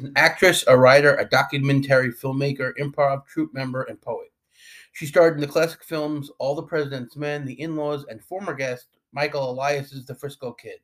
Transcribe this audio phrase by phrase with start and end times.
[0.00, 4.32] an actress, a writer, a documentary filmmaker, improv troupe member, and poet.
[4.92, 8.54] She starred in the classic films All the President's Men, The In Laws, and former
[8.54, 10.78] guest Michael Elias's The Frisco Kid.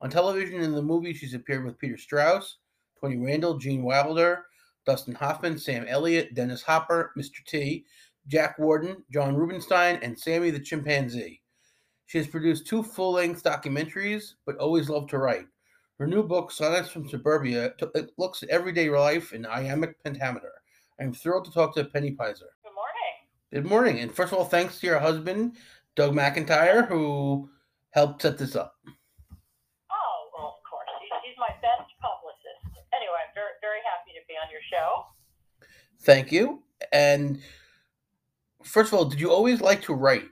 [0.00, 2.58] On television and in the movies, she's appeared with Peter Strauss,
[3.00, 4.46] Tony Randall, Gene Wilder,
[4.86, 7.44] Dustin Hoffman, Sam Elliott, Dennis Hopper, Mr.
[7.46, 7.84] T,
[8.26, 11.42] Jack Warden, John Rubinstein, and Sammy the Chimpanzee.
[12.06, 15.46] She has produced two full length documentaries, but always loved to write.
[15.98, 20.50] Her new book, Sonnets from Suburbia, t- it looks at everyday life in iambic pentameter.
[21.00, 22.50] I'm thrilled to talk to Penny Peyser.
[22.64, 23.14] Good morning.
[23.52, 24.00] Good morning.
[24.00, 25.56] And first of all, thanks to your husband,
[25.94, 27.48] Doug McIntyre, who
[27.90, 28.74] helped set this up.
[28.88, 30.88] Oh, well, of course.
[31.00, 32.74] He's, he's my best publicist.
[32.92, 35.06] Anyway, I'm very, very happy to be on your show.
[36.02, 36.64] Thank you.
[36.92, 37.38] And
[38.64, 40.26] first of all, did you always like to write?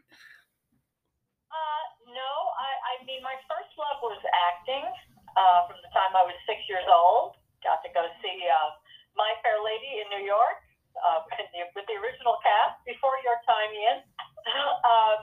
[1.54, 4.18] Uh, no, I, I mean, my first love was
[4.50, 4.90] acting
[5.36, 7.40] uh, from the time I was six years old.
[7.64, 8.76] Got to go see uh,
[9.16, 10.60] My Fair Lady in New York
[11.00, 13.98] uh, the, with the original cast before your time, Ian.
[14.92, 15.18] um,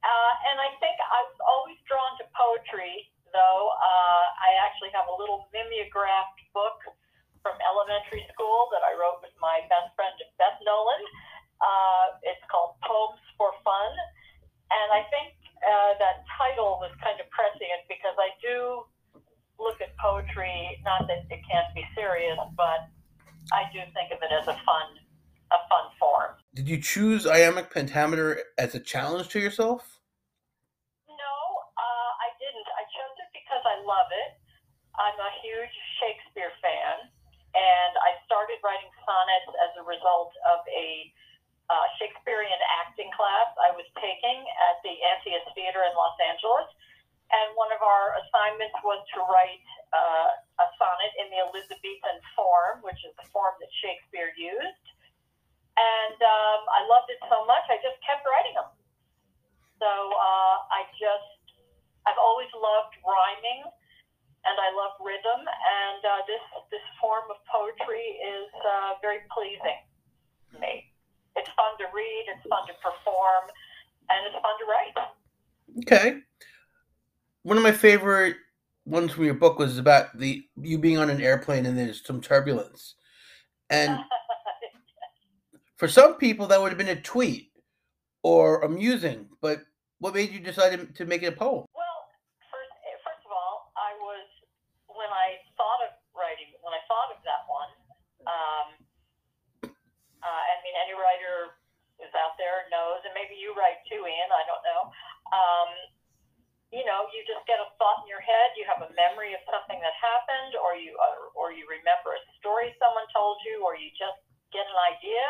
[0.00, 3.64] uh, and I think I was always drawn to poetry, though.
[3.76, 6.80] Uh, I actually have a little mimeographed book
[7.44, 11.04] from elementary school that I wrote with my best friend Beth Nolan.
[11.60, 13.92] Uh, it's called Poems for Fun,
[14.72, 18.88] and I think uh, that title was kind of prescient because I do
[19.60, 20.80] look at poetry.
[20.84, 22.88] Not that it can't be serious, but
[23.52, 24.88] I do think of it as a fun,
[25.52, 26.40] a fun form.
[26.56, 30.00] Did you choose iambic pentameter as a challenge to yourself?
[31.06, 31.34] No,
[31.76, 32.68] uh, I didn't.
[32.74, 34.40] I chose it because I love it.
[34.98, 37.08] I'm a huge Shakespeare fan,
[37.54, 41.12] and I started writing sonnets as a result of a
[41.70, 46.66] uh, Shakespearean acting class I was taking at the Antaeus Theater in Los Angeles.
[47.30, 49.62] And one of our assignments was to write
[49.94, 54.86] uh, a sonnet in the Elizabethan form, which is the form that Shakespeare used.
[55.78, 58.70] And um, I loved it so much, I just kept writing them.
[59.78, 61.56] So uh, I just,
[62.04, 63.64] I've always loved rhyming
[64.44, 65.40] and I love rhythm.
[65.46, 69.80] And uh, this, this form of poetry is uh, very pleasing
[70.52, 70.90] to me.
[71.38, 73.48] It's fun to read, it's fun to perform,
[74.10, 74.96] and it's fun to write.
[75.86, 76.20] Okay.
[77.42, 78.36] One of my favorite
[78.84, 82.20] ones from your book was about the you being on an airplane and there's some
[82.20, 82.94] turbulence.
[83.70, 83.98] And
[85.76, 87.52] for some people that would have been a tweet
[88.22, 89.62] or amusing, but
[90.00, 91.64] what made you decide to- make it a poem?
[91.72, 91.98] Well,
[92.50, 94.26] first, eh, of all, I was
[94.88, 97.72] when I thought of writing, when I thought of that one.
[98.28, 98.68] Um,
[100.20, 101.56] uh, I mean, any writer
[102.00, 104.30] is out there knows, and maybe you write too, Ian.
[104.32, 104.82] I don't know.
[105.32, 105.68] Um,
[106.70, 108.54] you know, you just get a thought in your head.
[108.54, 112.22] You have a memory of something that happened, or you or, or you remember a
[112.38, 114.18] story someone told you, or you just
[114.54, 115.24] get an idea.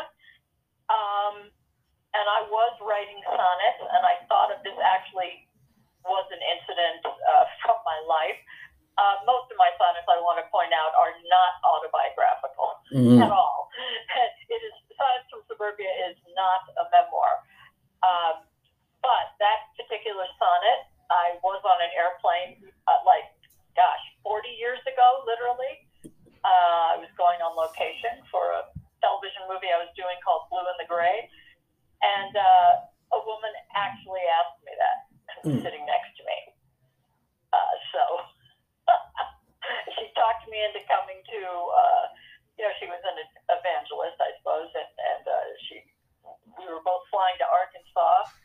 [0.93, 1.35] Um,
[2.13, 5.49] and I was writing sonnets, and I thought of this actually
[6.05, 8.37] was an incident uh, from my life.
[9.01, 13.23] Uh, most of my sonnets, I want to point out, are not autobiographical Mhm.
[13.23, 13.71] at all.
[14.51, 17.41] It is Sonnets from Suburbia is not a memoir.
[18.03, 18.45] Um,
[19.01, 23.27] but that particular sonnet, I was on an airplane, uh, like,
[23.75, 25.75] gosh, 40 years ago, literally.
[26.41, 28.65] Uh, I was going on location for a
[29.05, 31.29] television movie I was doing called Blue and the Gray.
[32.01, 34.99] And uh, a woman actually asked me that,
[35.47, 35.63] Mm.
[35.63, 36.39] sitting next to me.
[37.55, 38.03] Uh, so
[39.97, 42.05] she talked me into coming to, uh,
[42.59, 43.17] you know, she was an
[43.49, 45.81] evangelist, I suppose, and, and uh, she,
[46.61, 48.37] we were both flying to Arkansas.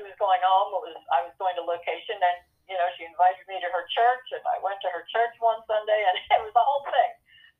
[0.00, 0.72] She was going home.
[0.80, 3.84] It was I was going to location, and you know, she invited me to her
[3.92, 7.12] church, and I went to her church one Sunday, and it was the whole thing.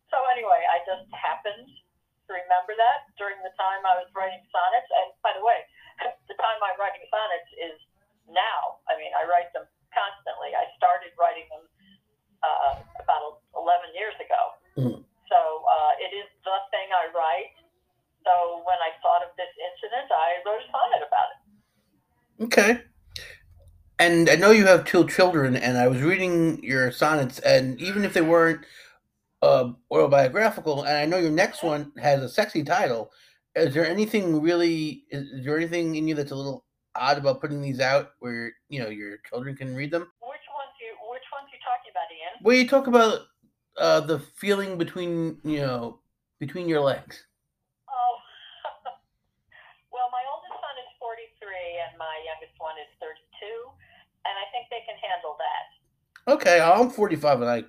[0.08, 4.88] So anyway, I just happened to remember that during the time I was writing sonnets.
[4.88, 5.60] And by the way,
[6.32, 7.76] the time I'm writing sonnets is
[8.32, 8.80] now.
[8.88, 10.56] I mean, I write them constantly.
[10.56, 11.68] I started writing them
[12.40, 14.42] uh, about 11 years ago.
[14.80, 15.04] Mhm.
[15.28, 17.52] So uh, it is the thing I write.
[18.24, 21.39] So when I thought of this incident, I wrote a sonnet about it.
[22.40, 22.80] Okay.
[23.98, 28.04] And I know you have two children, and I was reading your sonnets, and even
[28.04, 28.64] if they weren't
[29.42, 33.10] uh, autobiographical, and I know your next one has a sexy title,
[33.54, 36.64] is there anything really, is, is there anything in you that's a little
[36.94, 40.06] odd about putting these out where, you know, your children can read them?
[40.20, 42.32] Which ones you Which ones you talking about, Ian?
[42.42, 43.26] Where you talk about
[43.76, 46.00] uh, the feeling between, you know,
[46.38, 47.26] between your legs.
[47.88, 48.14] Oh,
[49.92, 53.16] well, my oldest son is 43 and my youngest one is 32,
[54.24, 55.66] and I think they can handle that.
[56.30, 57.64] Okay, I'm 45, and I,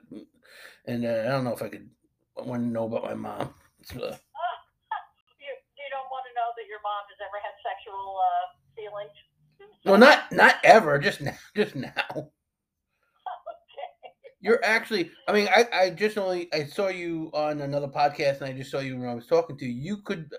[0.86, 1.90] and uh, I don't know if I could
[2.38, 3.54] want to know about my mom.
[3.80, 8.20] It's, uh, you, you don't want to know that your mom has ever had sexual
[8.22, 9.12] uh, feelings?
[9.86, 11.00] well, not not ever.
[11.00, 11.34] Just now.
[11.56, 11.92] Just now.
[12.12, 12.30] okay.
[14.42, 15.10] You're actually.
[15.28, 18.70] I mean, I I just only I saw you on another podcast, and I just
[18.70, 19.74] saw you when I was talking to you.
[19.74, 20.30] You could.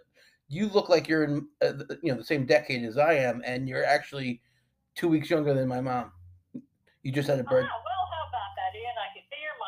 [0.48, 3.42] You look like you're in uh, the- you know the same decade as I am,
[3.44, 4.42] and you're actually
[4.94, 6.12] two weeks younger than my mom.
[7.02, 7.66] You just had a Ah, birth.
[7.66, 8.94] well, how about that, Ian?
[8.94, 9.58] I can see your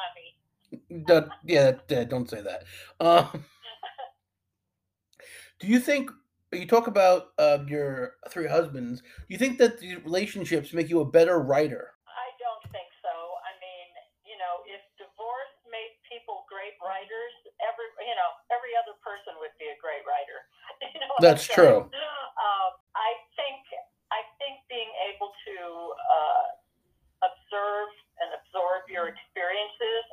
[1.03, 2.65] Don't, yeah, don't say that.
[3.01, 3.45] Um,
[5.59, 6.11] do you think
[6.53, 9.03] you talk about uh, your three husbands?
[9.03, 11.91] Do you think that the relationships make you a better writer?
[12.07, 13.11] I don't think so.
[13.11, 13.89] I mean,
[14.23, 19.55] you know, if divorce made people great writers, every you know, every other person would
[19.59, 20.39] be a great writer.
[20.95, 21.91] You know That's true.
[21.91, 23.63] Um, I think
[24.13, 25.57] I think being able to
[25.97, 26.47] uh,
[27.25, 27.91] observe
[28.23, 30.05] and absorb your experiences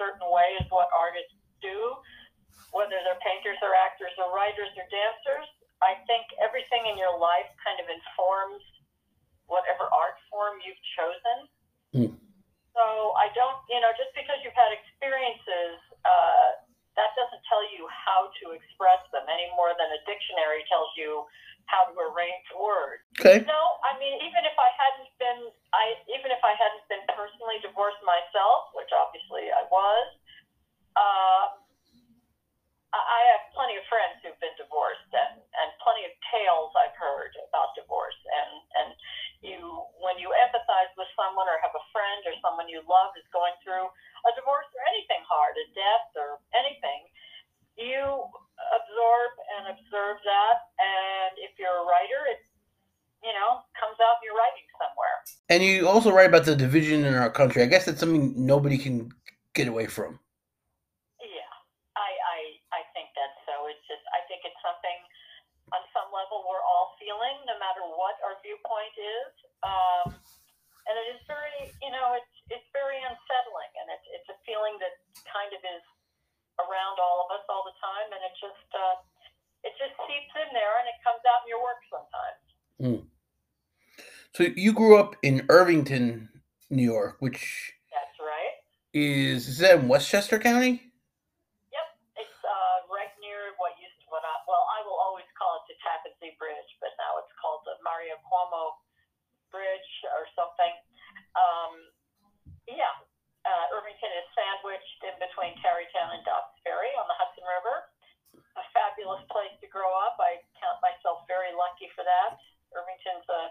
[0.00, 1.76] certain way is what artists do,
[2.72, 5.44] whether they're painters or actors or writers or dancers.
[5.84, 8.64] I think everything in your life kind of informs
[9.44, 11.38] whatever art form you've chosen.
[11.92, 12.12] Hmm.
[12.72, 12.84] So
[13.18, 15.76] I don't, you know, just because you've had experiences,
[16.06, 16.64] uh,
[16.94, 21.26] that doesn't tell you how to express them any more than a dictionary tells you
[21.70, 23.02] how to arrange words.
[23.18, 23.46] Okay.
[23.46, 27.62] No, I mean, even if I hadn't been, I even if I hadn't been personally
[27.62, 30.06] divorced myself, which obviously I was,
[30.98, 31.44] uh,
[32.90, 36.98] I I have plenty of friends who've been divorced, and and plenty of tales I've
[36.98, 38.18] heard about divorce.
[38.18, 38.90] And and
[39.40, 39.56] you,
[40.04, 43.56] when you empathize with someone, or have a friend, or someone you love is going
[43.64, 43.88] through
[44.28, 47.08] a divorce or anything hard, a death or anything,
[47.80, 48.04] you
[48.76, 50.56] absorb and observe that.
[50.76, 52.44] And if you're a writer, it
[53.24, 55.16] you know comes out in your writing somewhere.
[55.50, 57.58] And you also write about the division in our country.
[57.60, 59.10] I guess that's something nobody can
[59.58, 60.22] get away from.
[61.18, 61.50] Yeah,
[61.98, 62.38] I, I,
[62.70, 63.66] I think that's so.
[63.66, 64.98] It's just, I think it's something
[65.74, 69.30] on some level we're all feeling, no matter what our viewpoint is.
[69.66, 70.06] Um,
[70.86, 74.78] and it is very, you know, it's, it's very unsettling, and it's, it's a feeling
[74.78, 75.84] that kind of is
[76.62, 79.02] around all of us all the time, and it just, uh,
[79.66, 82.38] it just seeps in there, and it comes out in your work sometimes.
[84.32, 86.28] So you grew up in Irvington,
[86.68, 88.60] New York, which That's right.
[88.92, 90.84] is is that in Westchester County?
[92.20, 95.64] It's uh, right near what used to, what I, well, I will always call it
[95.72, 98.76] the Tappan Zee Bridge, but now it's called the Mario Cuomo
[99.48, 100.74] Bridge or something.
[101.32, 101.72] Um,
[102.68, 102.92] yeah,
[103.48, 107.88] uh, Irvington is sandwiched in between Tarrytown and Dobbs Ferry on the Hudson River.
[108.60, 110.20] A fabulous place to grow up.
[110.20, 112.36] I count myself very lucky for that.
[112.76, 113.42] Irvington's a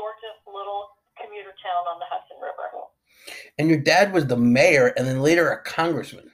[0.00, 2.88] gorgeous little commuter town on the Hudson River.
[3.58, 6.29] And your dad was the mayor and then later a congressman.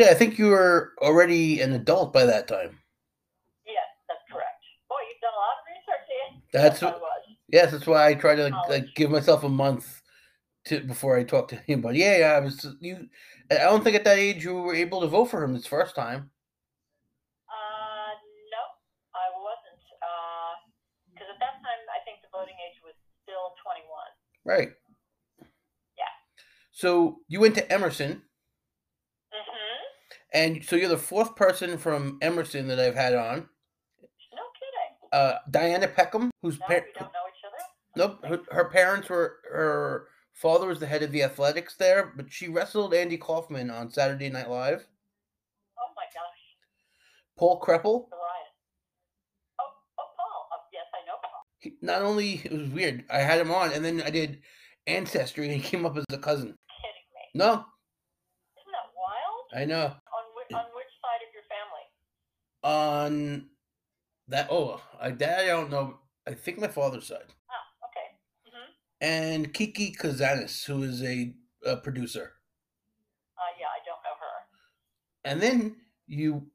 [0.00, 2.78] Yeah, I think you were already an adult by that time.
[3.66, 4.64] Yes, that's correct.
[4.88, 6.42] Boy, you've done a lot of research, Ian.
[6.54, 7.22] That's yes, I was.
[7.52, 8.70] yes, that's why I try to College.
[8.70, 10.00] like give myself a month
[10.68, 11.82] to before I talk to him.
[11.82, 13.10] But yeah, yeah, I was you.
[13.50, 15.94] I don't think at that age you were able to vote for him this first
[15.94, 16.30] time.
[17.44, 18.16] Uh,
[18.48, 18.62] no,
[19.12, 19.84] I wasn't.
[21.12, 23.84] Because at that time, I think the voting age was still 21.
[24.48, 24.72] Right.
[25.98, 26.08] Yeah.
[26.72, 28.22] So you went to Emerson.
[30.32, 33.48] And so you're the fourth person from Emerson that I've had on.
[34.32, 35.08] No kidding.
[35.12, 37.64] Uh, Diana Peckham, who's No, par- don't know each other.
[37.96, 42.32] nope, her, her parents were her father was the head of the athletics there, but
[42.32, 44.86] she wrestled Andy Kaufman on Saturday Night Live.
[45.78, 46.38] Oh my gosh,
[47.38, 48.06] Paul Kreppel.
[48.08, 48.08] Oh,
[49.58, 50.48] oh, Paul.
[50.52, 51.44] Oh, yes, I know Paul.
[51.58, 54.40] he, not only it was weird, I had him on, and then I did
[54.86, 56.54] Ancestry, and he came up as a cousin.
[56.80, 57.30] Kidding me?
[57.34, 59.62] No, Isn't that wild?
[59.62, 59.84] I know.
[59.86, 61.84] On which, on which side of your family?
[62.62, 63.46] On
[64.28, 65.98] that, oh, I that I don't know.
[66.26, 67.32] I think my father's side.
[67.48, 68.08] Ah, okay.
[68.44, 71.32] hmm And Kiki Kazanis, who is a,
[71.64, 72.32] a producer.
[73.38, 74.36] Uh, yeah, I don't know her.
[75.24, 75.76] And then
[76.06, 76.46] you,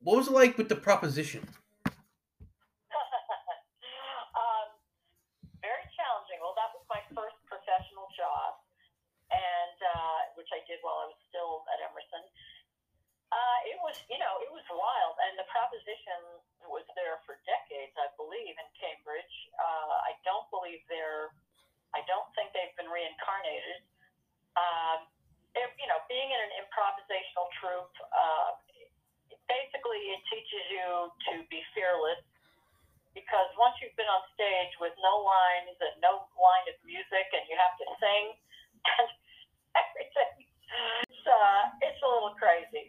[0.00, 1.48] what was it like with the proposition?
[4.36, 4.68] um,
[5.64, 6.38] very challenging.
[6.44, 8.60] Well, that was my first professional job,
[9.32, 12.24] and uh, which I did while I was still at Emerson.
[13.26, 16.38] Uh, it was, you know, it was wild, and the proposition
[16.70, 19.34] was there for decades, I believe, in Cambridge.
[19.58, 21.34] Uh, I don't believe they're,
[21.90, 23.82] I don't think they've been reincarnated.
[24.54, 25.10] Um,
[25.58, 28.54] it, you know, being in an improvisational troupe, uh,
[29.50, 32.22] basically it teaches you to be fearless
[33.10, 37.42] because once you've been on stage with no lines and no line of music and
[37.50, 38.24] you have to sing
[39.02, 39.10] and
[39.74, 40.46] everything,
[41.10, 42.86] it's, uh, it's a little crazy.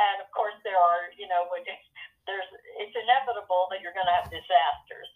[0.00, 1.84] And of course, there are, you know, when it's,
[2.24, 2.48] there's,
[2.80, 5.08] it's inevitable that you're going to have disasters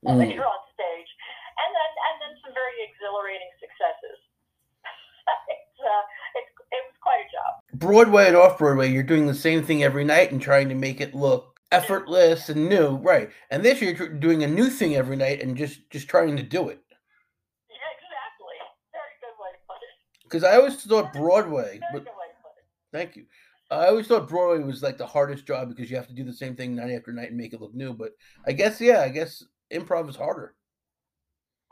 [0.00, 0.32] when Mm.
[0.32, 1.10] you're on stage,
[1.60, 4.16] and then and then some very exhilarating successes.
[5.52, 6.04] it's, uh,
[6.38, 7.52] it's, it was quite a job.
[7.96, 11.00] Broadway and off Broadway, you're doing the same thing every night and trying to make
[11.00, 13.30] it look effortless and new, right?
[13.50, 16.42] And this year you're doing a new thing every night and just just trying to
[16.42, 16.78] do it.
[17.70, 18.58] Yeah, exactly.
[18.92, 20.24] Very good way to put it.
[20.24, 22.64] Because I always thought Broadway, Very but good way to put it.
[22.92, 23.24] thank you.
[23.70, 26.34] I always thought Broadway was like the hardest job because you have to do the
[26.36, 27.94] same thing night after night and make it look new.
[27.94, 28.12] But
[28.46, 30.54] I guess yeah, I guess improv is harder.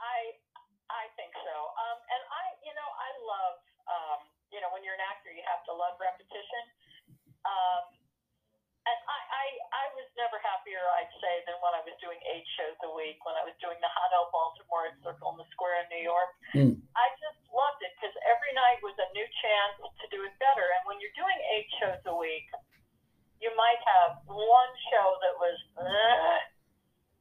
[0.01, 0.41] I
[0.89, 1.57] I think so.
[1.85, 3.57] Um, and I, you know, I love,
[3.93, 6.65] um, you know, when you're an actor, you have to love repetition.
[7.47, 7.85] Um,
[8.85, 12.45] and I, I, I was never happier, I'd say, than when I was doing eight
[12.59, 13.17] shows a week.
[13.25, 16.05] When I was doing the Hot L Baltimore at Circle in the Square in New
[16.05, 16.75] York, Mm.
[16.95, 18.95] I just loved it because every night was
[19.65, 20.67] a new chance to do it better.
[20.77, 22.47] And when you're doing eight shows a week,
[23.41, 25.57] you might have one show that was.
[25.81, 26.41] "Ugh,"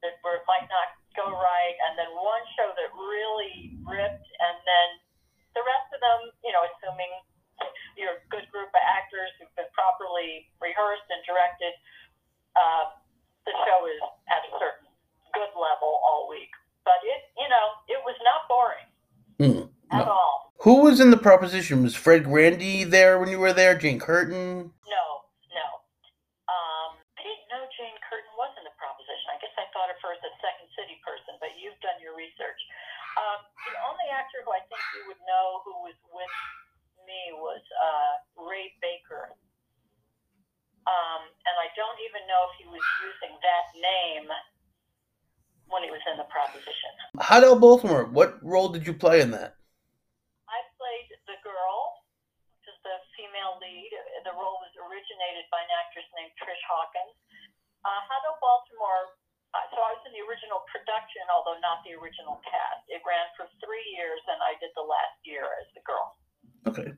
[0.04, 4.56] that where it might not go right, and then one show that really ripped, and
[4.68, 4.88] then
[5.56, 7.08] the rest of them, you know, assuming
[7.96, 11.72] you're a good group of actors who've been properly rehearsed and directed,
[12.58, 12.90] uh,
[13.46, 14.88] the show is at a certain
[15.32, 16.50] good level all week.
[16.84, 18.88] But it, you know, it was not boring
[19.38, 19.62] Hmm.
[19.94, 20.12] at No.
[20.12, 20.52] all.
[20.64, 21.84] Who was in the proposition?
[21.84, 23.76] Was Fred Grandy there when you were there?
[23.76, 24.72] Jane Curtin?
[24.88, 25.04] No,
[25.52, 25.66] no.
[26.48, 29.28] Um, I didn't know Jane Curtin was in the proposition.
[29.28, 32.16] I guess I thought of her as a Second City person, but you've done your
[32.16, 32.56] research.
[33.20, 36.32] Um, the only actor who I think you would know who was with
[37.04, 39.36] me was uh, Ray Baker.
[40.88, 44.32] Um, and I don't even know if he was using that name
[45.68, 47.20] when he was in the proposition.
[47.20, 48.08] Hot L Baltimore.
[48.08, 49.60] What role did you play in that?
[50.54, 52.04] I played the girl,
[52.54, 53.90] which is the female lead.
[54.22, 57.16] The role was originated by an actress named Trish Hawkins.
[57.82, 59.18] Uh, Hello Baltimore.
[59.50, 62.86] Uh, so I was in the original production, although not the original cast.
[62.86, 66.06] It ran for three years, and I did the last year as the girl.
[66.70, 66.90] Okay.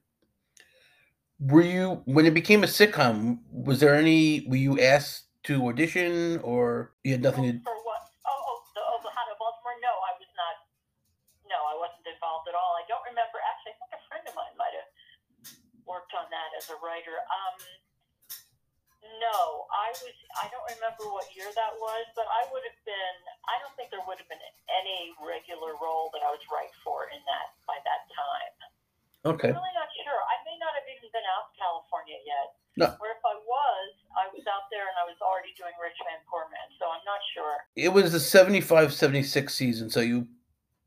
[1.41, 3.45] Were you when it became a sitcom?
[3.53, 4.49] Was there any?
[4.49, 7.53] Were you asked to audition, or you had nothing to?
[7.61, 8.09] For what?
[8.25, 9.77] Oh, oh, the, oh, the Hello Baltimore.
[9.85, 10.57] No, I was not.
[11.45, 12.73] No, I wasn't involved at all.
[12.81, 13.37] I don't remember.
[13.45, 14.89] Actually, I think a friend of mine might have
[15.85, 17.21] worked on that as a writer.
[17.29, 17.57] Um,
[19.21, 20.17] no, I was.
[20.41, 23.17] I don't remember what year that was, but I would have been.
[23.45, 24.41] I don't think there would have been
[24.73, 28.57] any regular role that I was right for in that by that time.
[29.27, 29.51] Okay.
[29.51, 30.21] I'm really not sure.
[30.33, 31.56] I may not have even been out California
[32.27, 32.59] yet.
[32.77, 32.93] No.
[33.01, 36.21] Or if I was, I was out there and I was already doing Rich Man
[36.29, 37.65] Poor Man, so I'm not sure.
[37.73, 40.29] It was the 75 76 season, so you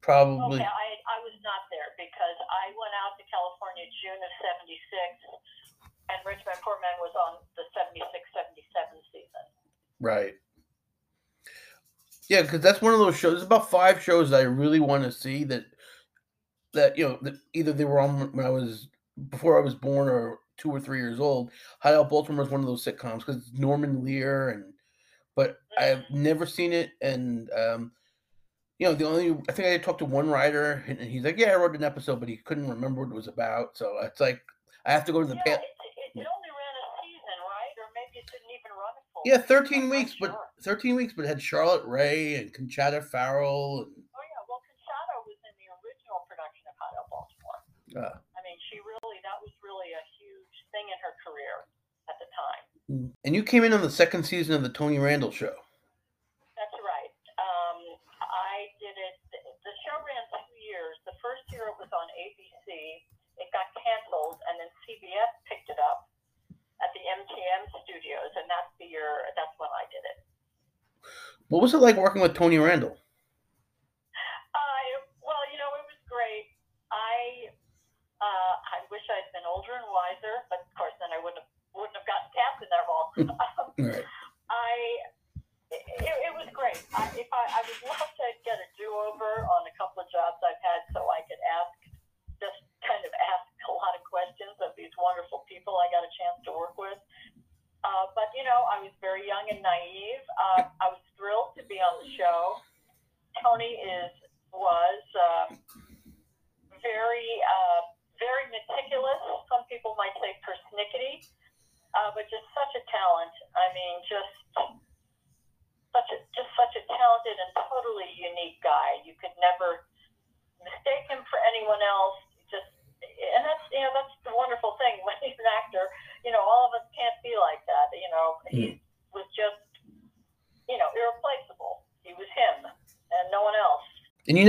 [0.06, 0.62] probably.
[0.62, 6.14] Okay, I, I was not there because I went out to California June of 76,
[6.14, 9.46] and Rich Man Poor Man was on the 76 77 season.
[9.98, 10.38] Right.
[12.30, 13.42] Yeah, because that's one of those shows.
[13.42, 15.66] There's about five shows that I really want to see that
[16.74, 18.90] that you know that either they were on when I was
[19.30, 21.52] before I was born or two or three years old.
[21.80, 24.74] Hot L Baltimore is one of those sitcoms because it's Norman Lear and
[25.36, 27.92] but I've never seen it and um
[28.78, 31.52] you know the only I think I talked to one writer and he's like yeah
[31.52, 34.42] I wrote an episode but he couldn't remember what it was about so it's like
[34.86, 35.60] I have to go to the yeah, past.
[35.60, 37.76] it, it, only ran a season, right?
[37.78, 41.14] Or maybe it didn't even run full Yeah, 13 I'm not weeks, but 13 weeks,
[41.14, 43.84] but it had Charlotte Rae and Conchata Ferrell.
[43.84, 47.60] And, Oh yeah, well, Conchata was in the original production of Hot Baltimore.
[48.00, 48.18] uh,
[52.90, 55.54] And you came in on the second season of the Tony Randall show.
[56.58, 57.14] That's right.
[57.38, 57.80] Um,
[58.18, 59.16] I did it.
[59.30, 60.98] The show ran two years.
[61.06, 62.66] The first year it was on ABC.
[63.38, 66.10] It got canceled, and then CBS picked it up
[66.82, 69.22] at the MTM studios, and that's the year.
[69.38, 70.18] That's when I did it.
[71.54, 72.98] What was it like working with Tony Randall?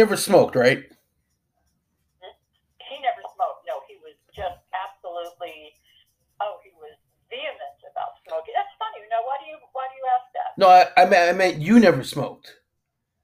[0.01, 0.81] Never smoked, right?
[2.89, 3.69] He never smoked.
[3.69, 5.77] No, he was just absolutely.
[6.41, 6.97] Oh, he was
[7.29, 8.57] vehement about smoking.
[8.57, 9.05] That's funny.
[9.13, 10.51] Now, why do you why do you ask that?
[10.57, 12.57] No, I, I meant I meant you never smoked.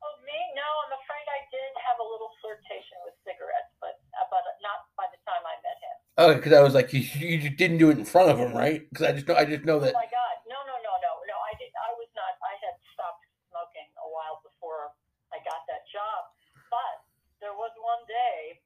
[0.05, 0.37] Oh, me?
[0.55, 4.87] No, I'm afraid I did have a little flirtation with cigarettes, but uh, but not
[5.01, 5.97] by the time I met him.
[6.17, 8.85] Oh, because I was like, you, you didn't do it in front of him, right?
[8.93, 9.97] Because I just know I just know Oh that.
[9.97, 10.37] my God!
[10.47, 11.37] No, no, no, no, no.
[11.41, 11.73] I did.
[11.75, 12.37] I was not.
[12.45, 14.93] I had stopped smoking a while before
[15.35, 16.31] I got that job,
[16.71, 17.03] but
[17.43, 18.63] there was one day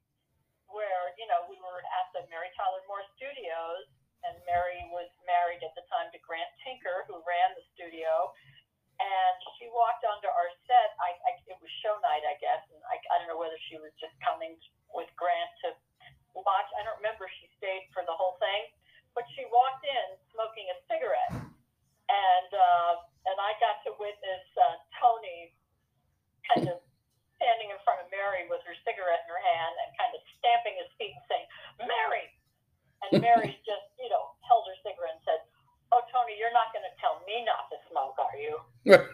[0.71, 3.91] where you know we were at the Mary Tyler Moore Studios,
[4.23, 8.31] and Mary was married at the time to Grant Tinker, who ran the studio.
[9.01, 10.93] And she walked onto our set.
[11.01, 13.81] I, I it was show night, I guess, and I, I don't know whether she
[13.81, 14.55] was just coming
[14.93, 15.73] with Grant to
[16.37, 16.69] watch.
[16.77, 18.69] I don't remember if she stayed for the whole thing,
[19.17, 22.93] but she walked in smoking a cigarette, and uh,
[23.25, 25.57] and I got to witness uh, Tony
[26.53, 26.85] kind of
[27.41, 30.77] standing in front of Mary with her cigarette in her hand and kind of stamping
[30.77, 31.47] his feet and saying,
[31.89, 32.29] "Mary,"
[33.09, 35.41] and Mary just you know held her cigarette and said,
[35.89, 39.05] "Oh, Tony, you're not going to tell me not to smoke, are you?" Right.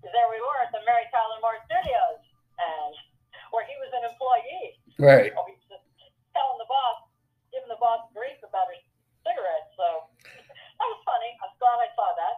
[0.00, 2.20] there we were at the Mary Tyler Moore Studios,
[2.60, 2.94] and
[3.52, 4.68] where he was an employee.
[5.00, 5.32] Right.
[5.36, 5.84] Oh, he's just
[6.32, 7.08] telling the boss,
[7.52, 8.78] giving the boss grief about her
[9.24, 9.70] cigarettes.
[9.76, 10.08] So
[10.80, 11.30] that was funny.
[11.44, 12.36] I'm glad I saw that.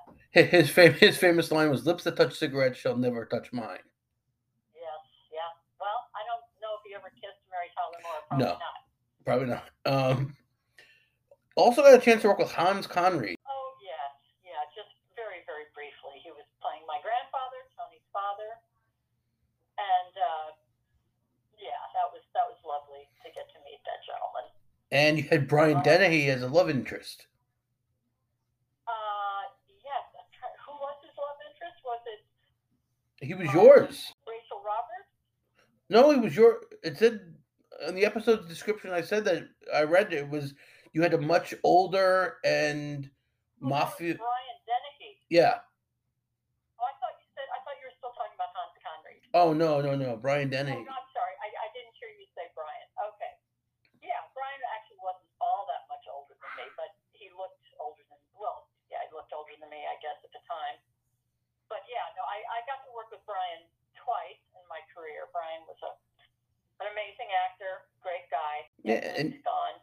[0.53, 3.81] His fam- his famous line was, "Lips that touch cigarettes shall never touch mine."
[4.77, 5.01] Yes,
[5.33, 5.49] yeah.
[5.81, 8.21] Well, I don't know if he ever kissed Mary Tyler Moore.
[8.29, 8.53] Probably No.
[8.61, 8.81] not.
[9.25, 9.67] Probably not.
[9.89, 10.37] Um,
[11.57, 13.41] also got a chance to work with Hans Conried.
[13.49, 14.13] Oh yes,
[14.45, 14.61] yeah.
[14.77, 18.53] Just very, very briefly, he was playing my grandfather, Tony's father,
[19.81, 20.49] and uh,
[21.57, 24.53] yeah, that was that was lovely to get to meet that gentleman.
[24.93, 27.25] And you had Brian Dennehy as a love interest.
[28.85, 29.49] Uh,
[29.81, 30.05] yes.
[30.13, 31.79] I'm try- Who was his love interest?
[31.87, 32.21] Was it
[33.23, 34.11] He was yours.
[34.27, 35.11] Rachel Roberts?
[35.89, 36.67] No, he was your.
[36.83, 37.23] It said
[37.87, 38.91] in the episode's description.
[38.91, 40.55] I said that I read it was
[40.93, 43.07] you had a much older and
[43.63, 44.19] Oh, was mafia.
[44.19, 45.23] Brian Dennehy.
[45.31, 45.63] Yeah.
[46.83, 47.47] Oh, I thought you said.
[47.55, 49.23] I thought you were still talking about Hans Conried.
[49.39, 50.83] Oh no, no, no, Brian Oh, Dennehy.
[50.83, 51.35] no, I'm sorry.
[51.39, 52.89] I, I didn't hear you say Brian.
[53.15, 53.33] Okay.
[54.03, 58.19] Yeah, Brian actually wasn't all that much older than me, but he looked older than.
[58.35, 60.83] Well, yeah, he looked older than me, I guess, at the time.
[61.71, 63.63] But yeah, no, I, I got to work with Brian
[63.95, 65.31] twice in my career.
[65.31, 65.91] Brian was a
[66.83, 68.57] an amazing actor, great guy.
[68.83, 69.77] Yeah, and and he's gone.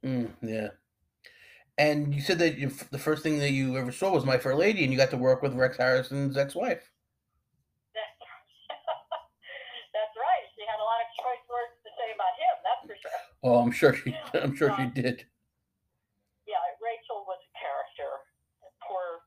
[0.00, 0.68] mm, yeah.
[1.76, 4.56] And you said that you, the first thing that you ever saw was My Fair
[4.56, 6.80] Lady, and you got to work with Rex Harrison's ex-wife.
[7.92, 8.16] That's,
[9.92, 10.44] that's right.
[10.56, 12.54] She had a lot of choice words to say about him.
[12.64, 13.20] That's for sure.
[13.44, 14.16] Oh, I'm sure she.
[14.40, 15.28] I'm sure she did.
[16.48, 18.10] Yeah, Rachel was a character.
[18.88, 19.20] Poor,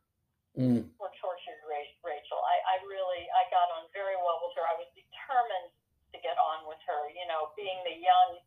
[0.57, 2.41] Mm, poor tortured Ra- Rachel.
[2.41, 4.65] I, I really, I got on very well with her.
[4.65, 5.69] I was determined
[6.09, 7.01] to get on with her.
[7.13, 8.41] You know, being the young,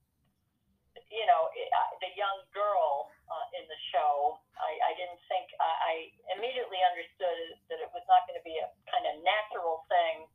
[1.09, 4.41] you know, i- the young girl uh, in the show.
[4.59, 5.53] I, I didn't think.
[5.61, 5.95] I, I
[6.35, 10.27] immediately understood that it was not going to be a kind of natural thing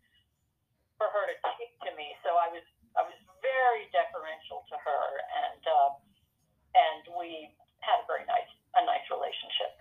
[1.01, 2.13] for her to take to me.
[2.21, 2.65] So I was,
[2.97, 5.05] I was very deferential to her,
[5.45, 5.91] and uh,
[6.77, 7.49] and we
[7.81, 9.71] had a very nice, a nice relationship.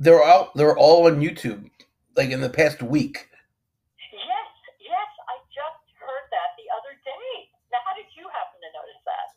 [0.00, 0.56] they're out.
[0.56, 1.68] They're all on YouTube,
[2.16, 3.28] like in the past week.
[4.12, 7.52] Yes, yes, I just heard that the other day.
[7.72, 9.28] Now, how did you happen to notice that?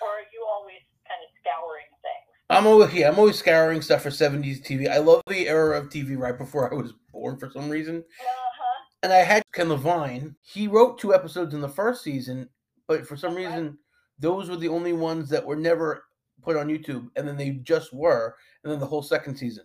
[0.00, 2.32] Or are you always kind of scouring things?
[2.62, 4.88] I'm always yeah, I'm always scouring stuff for 70s TV.
[4.88, 7.96] I love the era of TV right before I was born for some reason.
[7.98, 8.84] Uh huh.
[9.02, 10.36] And I had Ken Levine.
[10.42, 12.48] He wrote two episodes in the first season,
[12.86, 13.46] but for some Okay.
[13.46, 13.78] reason,
[14.20, 16.04] those were the only ones that were never
[16.40, 19.64] put on YouTube, and then they just were, and then the whole second season.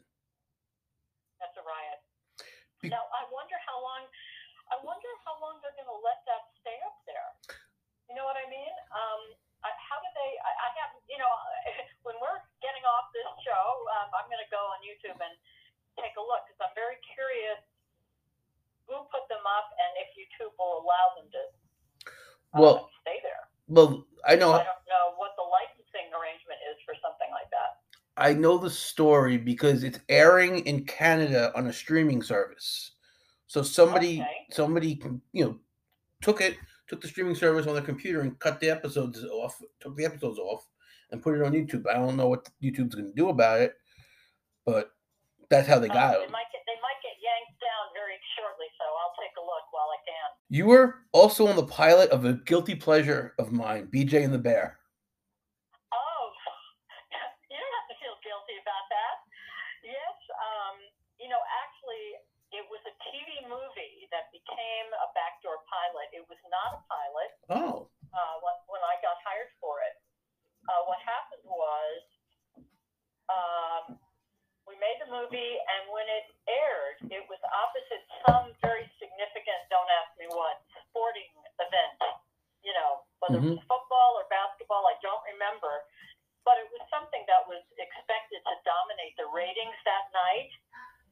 [1.39, 2.01] That's a riot.
[2.81, 4.09] Be- now, I wonder how long.
[8.17, 8.73] know what I mean?
[8.89, 9.21] Um,
[9.61, 10.31] I, how do they?
[10.41, 11.29] I, I have, you know,
[12.05, 13.63] when we're getting off this show,
[14.01, 15.35] um, I'm going to go on YouTube and
[16.01, 17.61] take a look because I'm very curious
[18.89, 21.41] who put them up and if YouTube will allow them to
[22.55, 23.47] uh, Well, stay there.
[23.67, 27.83] well, I know I don't know what the licensing arrangement is for something like that.
[28.17, 32.91] I know the story because it's airing in Canada on a streaming service.
[33.47, 34.47] So somebody Okay.
[34.51, 34.99] somebody
[35.33, 35.59] you know
[36.21, 39.95] took it took the streaming service on their computer and cut the episodes off, took
[39.97, 40.65] the episodes off
[41.11, 41.85] and put it on YouTube.
[41.87, 43.75] I don't know what YouTube's going to do about it,
[44.65, 44.91] but
[45.49, 46.27] that's how they got it.
[46.27, 49.65] they might get they might get yanked down very shortly, so I'll take a look
[49.71, 50.27] while I can.
[50.51, 54.41] You were also on the pilot of a guilty pleasure of mine, BJ and the
[54.41, 54.79] Bear.
[55.91, 56.23] Oh,
[57.51, 59.15] you don't have to feel guilty about that.
[59.87, 60.75] Yes, um,
[61.15, 62.19] you know, actually,
[62.51, 66.07] it was a TV movie that became a backdoor pilot.
[66.11, 67.75] It was not a pilot Oh,
[68.11, 69.95] uh, when, when I got hired for it.
[70.67, 71.99] Uh, what happened was
[73.31, 73.83] um,
[74.67, 79.87] we made the movie, and when it aired, it was opposite some very significant, don't
[80.03, 80.59] ask me what,
[80.91, 81.95] sporting event.
[82.67, 82.75] You
[83.27, 83.39] Mm-hmm.
[83.39, 85.83] whether it was football or basketball, I don't remember.
[86.47, 90.51] But it was something that was expected to dominate the ratings that night,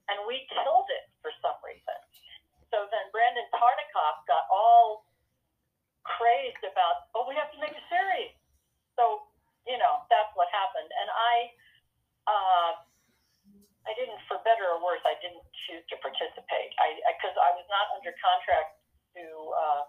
[0.07, 1.99] and we killed it for some reason.
[2.71, 5.03] So then Brandon Tartikoff got all
[6.05, 8.31] crazed about, oh, we have to make a series.
[8.95, 9.27] So,
[9.67, 10.87] you know, that's what happened.
[10.87, 11.35] And I,
[12.29, 12.71] uh,
[13.85, 16.71] I didn't, for better or worse, I didn't choose to participate.
[16.79, 18.81] I, because I, was not under contract
[19.17, 19.23] to
[19.53, 19.81] uh,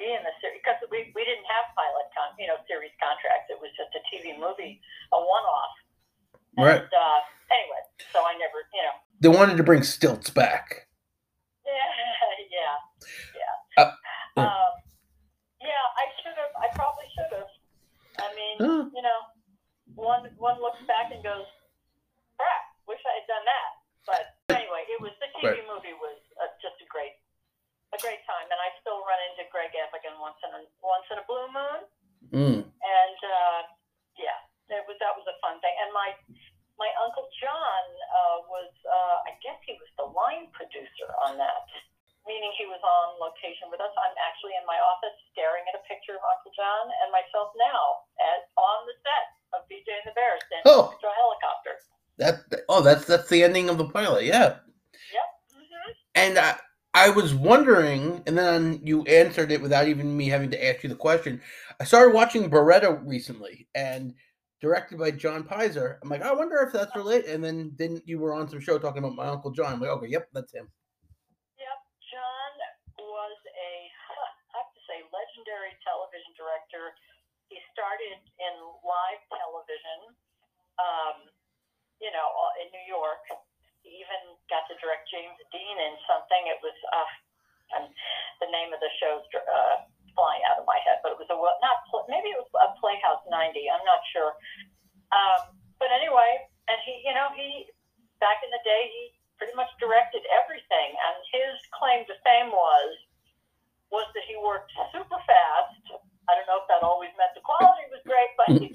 [0.00, 3.52] be in the series because we, we didn't have pilot, con- you know, series contracts.
[3.52, 4.80] It was just a TV movie,
[5.12, 5.74] a one-off.
[6.58, 6.82] right.
[6.82, 7.20] And, uh,
[7.52, 10.90] anyway, so I never, you know, They wanted to bring stilts back.
[11.62, 11.70] yeah,
[12.50, 12.74] yeah,
[13.38, 13.54] yeah.
[13.78, 13.94] Uh,
[14.34, 14.42] yeah.
[14.50, 14.72] um,
[15.62, 16.50] yeah, I should have.
[16.58, 17.50] I probably should have.
[18.18, 19.20] I mean, you know,
[19.94, 21.46] one one looks back and goes,
[22.34, 23.70] "Crap, wish I had done that."
[24.10, 24.24] But
[24.58, 25.70] anyway, it was the TV Right.
[25.70, 27.14] movie was uh, just a great,
[27.94, 31.22] a great time, and I still run into Greg Evigan once in a once in
[31.22, 31.80] a blue moon,
[32.34, 32.58] Mm.
[32.66, 33.60] and uh,
[34.18, 34.34] yeah,
[34.74, 35.74] it was that was a fun thing.
[35.78, 36.10] And my
[36.74, 41.70] my uncle John uh, was, uh, I guess he was the line producer on that,
[42.26, 42.82] meaning he was
[43.70, 43.92] with us.
[44.00, 48.08] I'm actually in my office staring at a picture of Uncle John and myself now
[48.24, 50.88] as on the set of BJ and the Bear standing Oh.
[50.88, 51.74] next to a helicopter.
[52.16, 52.34] That
[52.72, 54.24] oh, that's that's the ending of the pilot.
[54.24, 54.56] Yeah.
[55.52, 56.56] hmm And I,
[56.94, 60.88] I was wondering, and then you answered it without even me having to ask you
[60.88, 61.42] the question.
[61.80, 64.14] I started watching Baretta recently, and
[64.62, 65.98] directed by John Peyser.
[66.00, 67.28] I'm like, I wonder if that's related.
[67.34, 69.74] And then then you were on some show talking about my uncle John.
[69.74, 70.70] I'm like, okay, yep, that's him.
[71.58, 71.78] Yep,
[72.14, 72.54] John
[73.02, 73.72] was a,
[74.54, 76.94] I have to say, legendary television director.
[77.50, 78.54] He started in
[78.86, 80.14] live television,
[80.80, 81.26] um,
[82.00, 83.20] you know, uh, in New York.
[83.84, 86.42] He even got to direct James Dean in something.
[86.48, 87.10] It was, uh,
[87.76, 87.86] um,
[88.40, 89.84] the name of the show's uh,
[90.16, 92.48] flying out of my head, but it was a, well, not, pl- maybe it was
[92.64, 93.60] a Playhouse 90.
[93.68, 94.32] I'm not sure.
[95.12, 97.68] Um, but anyway, and he, you know, he,
[98.24, 99.02] back in the day, he
[99.36, 102.90] pretty much directed everything, and his claim to fame was
[103.92, 106.02] was that he worked super fast.
[106.26, 108.72] I don't know if that always meant the quality was great, but he,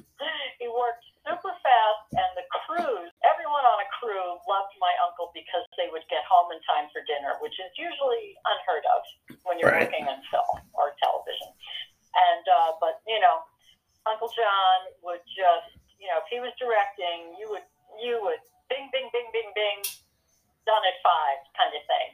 [0.61, 5.65] he worked super fast, and the crews, everyone on a crew loved my uncle because
[5.75, 9.01] they would get home in time for dinner, which is usually unheard of
[9.43, 9.89] when you're Right.
[9.91, 11.51] working in film or television.
[12.15, 13.43] And uh, but you know,
[14.07, 17.65] Uncle John would just, you know, if he was directing, you would
[17.99, 18.39] you would
[18.71, 19.79] bing bing bing bing bing
[20.63, 22.09] done at five kind of thing.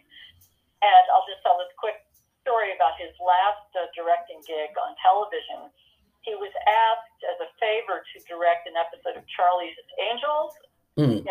[0.81, 1.99] And I'll just tell this quick
[2.43, 5.71] story about his last uh, directing gig on television.
[6.27, 10.53] He was asked as a favor to direct an episode of Charlie's Angels.
[10.97, 11.21] Mm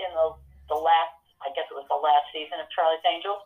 [0.00, 0.32] in the,
[0.72, 1.12] the last,
[1.44, 3.36] I guess it was the last season of Charlie's Angels.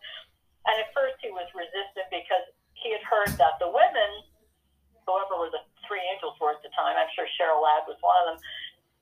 [0.70, 2.46] And at first he was resistant because
[2.78, 4.10] he had heard that the women,
[5.02, 8.14] whoever were the three angels were at the time, I'm sure Cheryl Ladd was one
[8.22, 8.38] of them,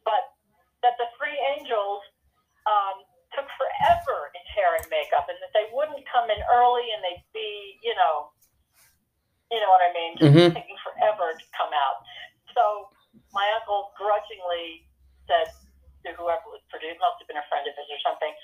[0.01, 0.33] but
[0.81, 2.01] that the three angels
[2.65, 3.05] um,
[3.37, 7.25] took forever in hair and makeup, and that they wouldn't come in early, and they'd
[7.37, 8.33] be, you know,
[9.53, 10.55] you know what I mean, just Mhm.
[10.57, 12.01] taking forever to come out.
[12.57, 12.89] So
[13.33, 14.89] my uncle grudgingly
[15.29, 15.53] said
[16.05, 18.35] to whoever was producing, must have been a friend of his or something,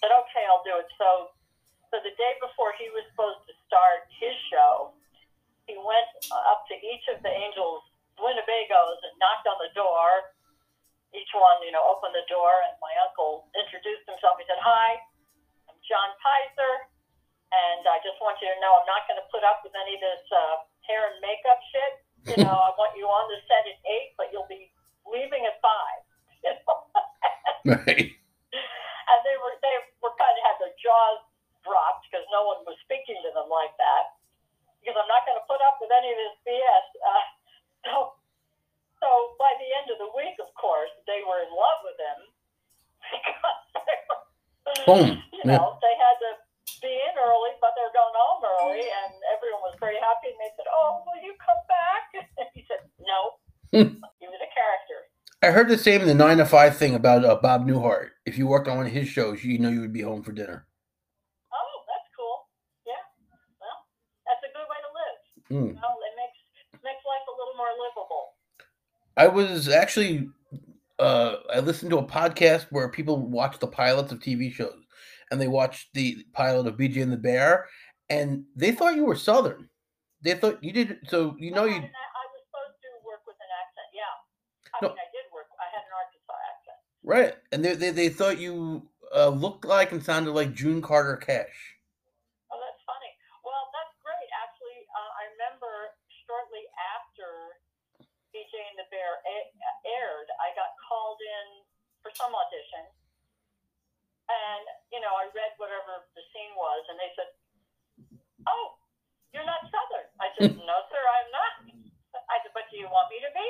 [0.00, 1.30] said, "Okay, I'll do it." So,
[1.90, 4.94] so the day before he was supposed to start his show,
[5.66, 7.84] he went up to each of the angels'
[8.18, 10.32] Winnebagos and knocked on the door
[11.12, 14.38] each one, you know, opened the door, and my uncle introduced himself.
[14.40, 14.96] He said, "Hi,
[15.68, 16.88] I'm John Peyser,
[17.52, 19.94] and I just want you to know I'm not going to put up with any
[19.96, 21.92] of this uh, hair and makeup shit.
[22.24, 24.72] You know, I want you on the set at eight, but you'll be
[25.04, 26.00] leaving at five.
[26.42, 26.90] You know?
[27.86, 28.18] Right.
[28.18, 31.22] and they were they were kind of had their jaws
[31.62, 34.18] dropped because no one was speaking to them like that.
[34.80, 36.86] Because I'm not going to put up with any of this BS.
[36.98, 37.24] Uh,
[37.86, 37.92] so,
[38.98, 42.18] so by the end of the week, of course, they were in love with him
[43.14, 44.22] because they were,
[44.86, 45.22] Boom.
[45.32, 45.56] you Yeah.
[45.58, 46.30] know, they had to
[46.80, 50.28] be in early, but they're going home early, and everyone was very happy.
[50.34, 52.04] And they said, "Oh, will you come back?"
[52.38, 53.38] And he said, "No."
[53.72, 54.98] He was a character.
[55.42, 58.10] I heard the same in the nine to five thing about uh, Bob Newhart.
[58.26, 60.30] If you worked on one of his shows, you know you would be home for
[60.32, 60.66] dinner.
[61.52, 62.46] Oh, that's cool.
[62.86, 63.02] Yeah.
[63.58, 63.78] Well,
[64.26, 65.18] that's a good way to live.
[65.48, 65.80] Hmm.
[65.80, 66.38] Well, it makes
[66.84, 68.34] makes life a little more livable.
[69.16, 70.28] I was actually
[71.02, 74.78] uh, I listened to a podcast where people watch the pilots of TV shows,
[75.30, 77.66] and they watched the pilot of BJ and the Bear,
[78.08, 79.68] and they thought you were Southern.
[80.22, 80.98] They thought you did.
[81.08, 81.74] So you know you.
[81.74, 83.88] had I was supposed to work with an accent.
[83.92, 84.14] Yeah.
[84.72, 84.88] I No.
[84.94, 85.50] mean, I did work.
[85.58, 86.78] I had an Arkansas accent.
[87.02, 91.16] Right, and they they, they thought you uh, looked like and sounded like June Carter
[91.18, 91.74] Cash.
[92.54, 93.10] Oh, that's funny.
[93.42, 94.28] Well, that's great.
[94.38, 95.72] Actually, uh, I remember
[96.22, 96.62] shortly
[96.94, 97.58] after
[98.30, 99.52] BJ and the Bear a-
[99.84, 101.46] aired, I got called in
[102.00, 102.88] for some audition.
[104.30, 107.28] And, you know, I read whatever the scene was, and they said,
[108.48, 108.80] Oh,
[109.36, 110.08] you're not Southern.
[110.16, 111.52] I said, No, sir, I'm not.
[112.32, 113.48] I said, But do you want me to be?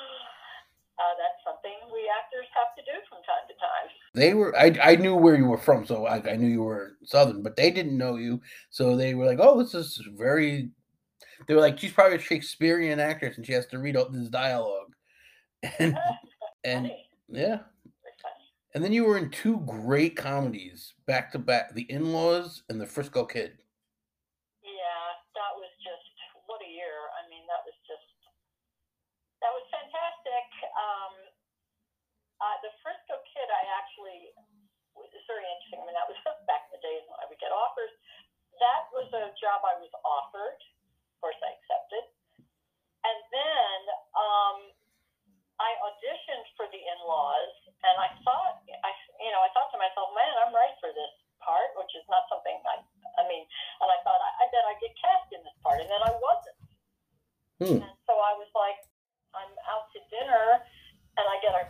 [0.00, 3.88] uh, that's something we actors have to do from time to time.
[4.16, 6.96] They were I I knew where you were from, so I, I knew you were
[7.04, 10.70] Southern, but they didn't know you, so they were like, "Oh, this is very."
[11.46, 14.28] They were like, "She's probably a Shakespearean actress, and she has to read out this
[14.28, 14.94] dialogue."
[15.78, 15.98] And
[16.64, 16.90] and
[17.28, 17.60] yeah,
[18.74, 22.86] and then you were in two great comedies back to back: The In-Laws and The
[22.86, 23.58] Frisco Kid.
[34.10, 34.34] I actually
[34.98, 35.78] was very interesting.
[35.78, 36.18] I mean, that was
[36.50, 37.94] back in the days when I would get offers.
[38.58, 40.58] That was a job I was offered.
[40.58, 42.04] Of course, I accepted.
[43.06, 43.78] And then
[44.12, 44.58] um,
[45.62, 47.54] I auditioned for the in-laws,
[47.86, 48.90] and I thought, I,
[49.22, 52.28] you know, I thought to myself, man, I'm right for this part, which is not
[52.28, 52.84] something I,
[53.16, 53.48] I mean,
[53.80, 56.12] and I thought, I, I bet I get cast in this part, and then I
[56.12, 56.60] wasn't.
[57.60, 57.80] Hmm.
[57.88, 58.84] And so I was like,
[59.32, 60.60] I'm out to dinner,
[61.16, 61.64] and I get a,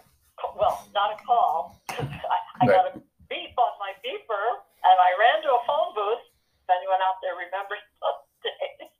[0.58, 1.79] well, not a call.
[1.98, 2.94] I, I got a
[3.26, 4.44] beep on my beeper,
[4.84, 6.24] and I ran to a phone booth.
[6.62, 8.90] If anyone out there remembers those days,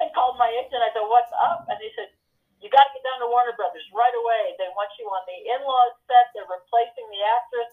[0.00, 0.80] and called my agent.
[0.80, 2.08] I said, "What's up?" And he said,
[2.64, 4.56] "You got to get down to Warner Brothers right away.
[4.56, 6.32] They want you on the in-laws set.
[6.32, 7.72] They're replacing the actress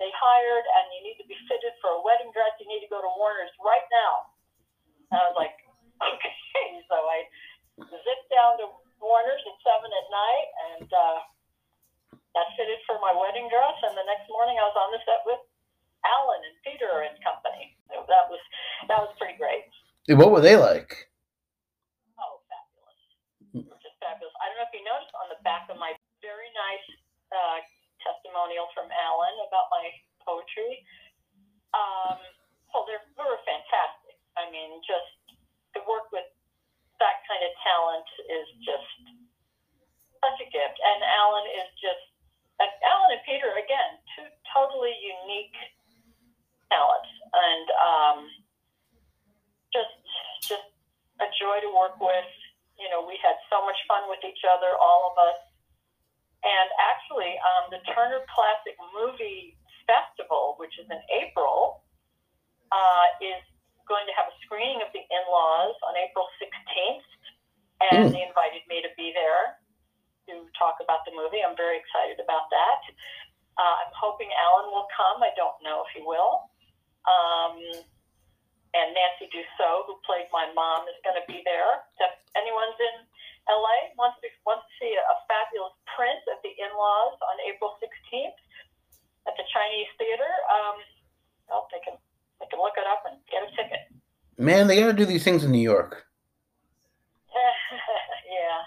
[0.00, 2.52] they hired, and you need to be fitted for a wedding dress.
[2.58, 4.12] You need to go to Warner's right now."
[5.12, 5.56] And I was like,
[6.12, 7.24] "Okay." So I
[7.80, 8.68] zipped down to
[9.00, 11.18] Warner's at seven at night, and uh,
[12.32, 13.76] got fitted for my wedding dress.
[13.84, 15.40] And the next morning, I was on the set with
[16.04, 17.76] Alan and Peter and company.
[17.92, 18.42] So that was
[18.88, 19.68] that was pretty great.
[20.08, 21.08] Hey, What were they like?
[22.18, 23.00] Oh, fabulous!
[23.78, 24.34] Just fabulous.
[24.42, 26.88] I don't know if you noticed on the back of my very nice
[27.30, 27.58] uh,
[28.02, 29.86] testimonial from Alan about my
[30.26, 30.82] poetry.
[31.72, 32.18] Um,
[32.74, 34.16] well, they're they were fantastic.
[34.34, 35.12] I mean, just
[35.76, 36.26] to work with
[36.98, 38.90] that kind of talent is just
[40.22, 40.78] such a gift.
[40.80, 42.12] And Alan is just
[42.62, 45.56] and Alan and Peter again, two totally unique
[46.70, 48.18] talents, and um,
[49.74, 49.94] just
[50.46, 50.68] just
[51.20, 52.30] a joy to work with.
[52.78, 54.42] You know, we had so much fun with each
[55.18, 55.40] other, all of us.
[56.42, 61.84] And actually, um, the Turner Classic Movie Festival, which is in April,
[62.72, 63.42] uh, is
[63.86, 67.04] going to have a screening of The In-Laws on April 16th,
[67.80, 68.12] and Mm.
[68.12, 69.58] they invited me to be there
[70.28, 71.44] to talk about the movie.
[71.44, 72.80] I'm very excited about that.
[73.58, 75.22] Uh, I'm hoping Alan will come.
[75.22, 76.50] I don't know if he will.
[77.06, 77.84] Um,
[78.74, 81.84] and Nancy Dussault, who played my mom, is going to be there.
[82.00, 83.06] If anyone's in
[83.50, 87.76] LA wants to wants to see a, a fabulous print of the in-laws on April
[87.82, 88.38] 16th
[89.28, 90.80] at the Chinese Theater, um,
[91.50, 91.98] well, they can
[92.40, 93.92] they can look it up and get a ticket.
[94.38, 96.04] Man, they gotta do these things in New York.
[97.34, 98.58] yeah.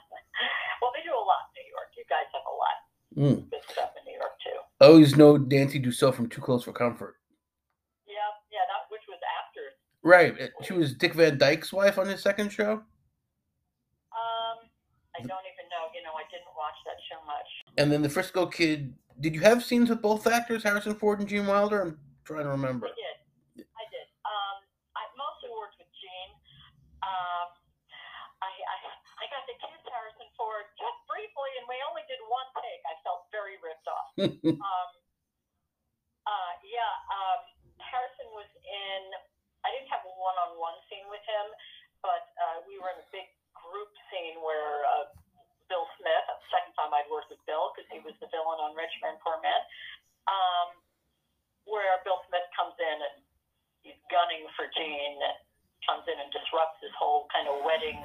[0.81, 1.89] Well, they do a lot in New York.
[1.97, 2.77] You guys have a lot
[3.15, 3.37] Mm.
[3.43, 4.59] of good stuff in New York too.
[4.81, 7.15] I always know Nancy Dussault from Too Close for Comfort.
[8.05, 8.15] Yeah,
[8.51, 8.59] yeah.
[8.67, 9.61] That which was after.
[10.03, 10.51] Right.
[10.67, 12.73] She was Dick Van Dyke's wife on his second show.
[14.11, 14.57] Um,
[15.15, 15.87] I don't even know.
[15.95, 17.47] You know, I didn't watch that show much.
[17.77, 18.93] And then the Frisco Kid.
[19.21, 21.81] Did you have scenes with both actors, Harrison Ford and Gene Wilder?
[21.81, 22.87] I'm trying to remember.
[22.87, 23.63] I did.
[23.63, 24.07] I did.
[24.27, 24.57] Um,
[24.99, 26.35] I mostly worked with Gene.
[26.99, 27.47] Uh,
[34.19, 34.89] um,
[36.25, 37.41] uh, yeah, um,
[37.81, 39.01] Harrison was in.
[39.65, 41.47] I didn't have a one-on-one scene with him,
[42.05, 43.25] but uh, we were in a big
[43.57, 45.09] group scene where uh,
[45.67, 46.25] Bill Smith.
[46.53, 49.41] Second time I'd worked with Bill because he was the villain on Rich Man Poor
[49.41, 49.61] Man.
[50.29, 50.77] Um,
[51.65, 53.17] where Bill Smith comes in and
[53.81, 55.17] he's gunning for Gene,
[55.85, 58.01] comes in and disrupts this whole kind of wedding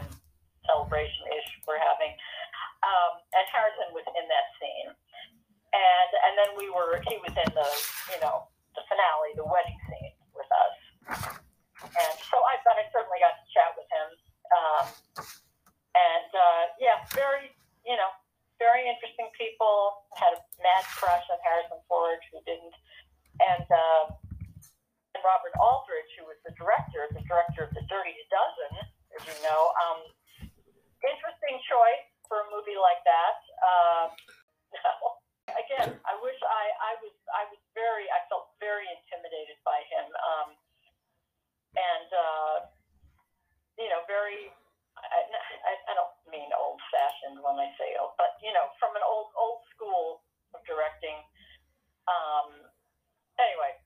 [0.65, 2.13] celebration ish we're having.
[2.81, 4.89] Um, and Harrison was in that scene,
[5.73, 7.69] and and then we were he was in the
[8.15, 10.77] you know the finale, the wedding scene with us,
[11.83, 14.09] and so I I certainly got to chat with him,
[14.55, 14.85] um,
[15.95, 17.51] and uh, yeah, very
[17.87, 18.11] you know
[18.59, 20.07] very interesting people.
[20.19, 22.77] Had a mad crush on Harrison Ford, who didn't,
[23.39, 23.67] and.
[23.69, 24.05] Uh,
[25.11, 28.73] and Robert Aldrich, who was the director, the director of The Dirty Dozen,
[29.19, 30.07] as you know, um,
[31.03, 33.37] interesting choice for a movie like that.
[33.61, 35.20] Um,
[35.71, 40.07] again, I wish I, I was I was very I felt very intimidated by him,
[40.11, 40.49] um,
[41.79, 42.57] and uh,
[43.79, 44.51] you know very.
[45.01, 48.99] I, I, I don't mean old fashioned when I say old, but you know from
[48.99, 51.23] an old old school of directing.
[52.11, 52.67] Um,
[53.39, 53.79] anyway,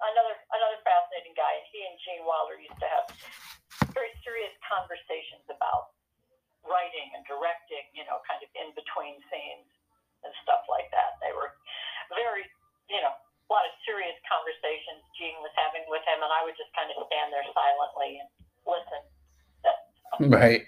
[0.00, 1.60] another another fascinating guy.
[1.68, 3.06] He and Gene Wilder used to have
[3.92, 5.92] very serious conversations about
[6.64, 9.70] writing and directing, you know, kind of in between scenes
[10.26, 10.75] and stuff like
[12.16, 12.44] very,
[12.88, 16.58] you know, a lot of serious conversations Gene was having with him, and I would
[16.58, 18.28] just kind of stand there silently and
[18.66, 19.02] listen.
[20.34, 20.64] right.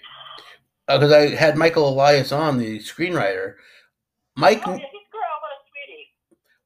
[0.87, 3.59] Because uh, I had Michael Elias on, the screenwriter.
[4.37, 4.63] Mike.
[4.65, 6.07] Oh, yeah, he's girl, what a sweetie.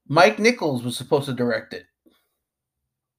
[0.08, 1.88] Mike Nichols was supposed to direct it.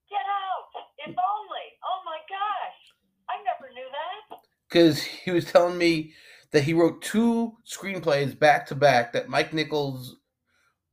[0.09, 0.71] Get out!
[1.03, 1.67] If only.
[1.83, 2.79] Oh my gosh!
[3.27, 4.39] I never knew that
[4.75, 6.13] because he was telling me
[6.51, 10.17] that he wrote two screenplays back to back that Mike Nichols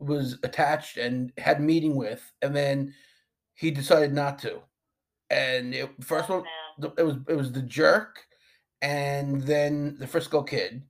[0.02, 2.94] was attached and had a meeting with, and then
[3.54, 4.60] he decided not to.
[5.30, 6.44] And it, first one,
[6.98, 8.20] it was it was the jerk,
[8.82, 10.84] and then the Frisco Kid,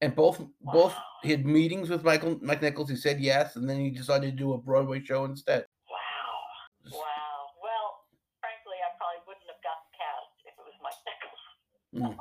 [0.00, 0.72] and both wow.
[0.72, 2.90] both he had meetings with Michael Mike Nichols.
[2.90, 5.64] He said yes, and then he decided to do a Broadway show instead.
[5.88, 6.92] Wow!
[6.92, 7.36] Wow!
[7.64, 7.88] Well,
[8.38, 11.42] frankly, I probably wouldn't have gotten cast if it was Mike Nichols.
[11.96, 12.14] Mm.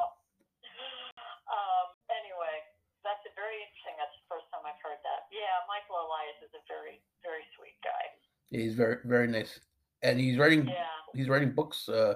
[1.51, 2.55] um, anyway,
[3.03, 3.99] that's a very interesting.
[3.99, 5.27] That's the first time I've heard that.
[5.29, 8.03] Yeah, Michael Elias is a very, very sweet guy.
[8.49, 9.59] Yeah, he's very, very nice,
[10.01, 10.67] and he's writing.
[10.67, 10.87] Yeah.
[11.13, 12.15] He's writing books, uh,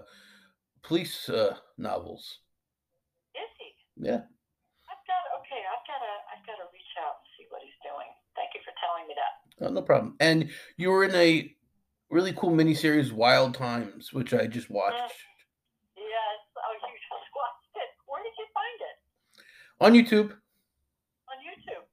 [0.81, 2.39] police uh, novels.
[3.35, 4.07] Is he?
[4.07, 4.23] Yeah.
[4.87, 5.59] I've got okay.
[5.59, 6.13] I've got to.
[6.31, 8.07] I've got to reach out and see what he's doing.
[8.39, 9.33] Thank you for telling me that.
[9.67, 10.15] Oh, no problem.
[10.21, 11.51] And you were in a
[12.09, 14.95] really cool miniseries, Wild Times, which I just watched.
[14.95, 16.07] Mm.
[16.07, 16.37] Yes.
[16.55, 17.91] Oh, you just watched it.
[18.07, 18.95] Where did you find it?
[19.83, 20.31] On YouTube.
[21.27, 21.85] On YouTube.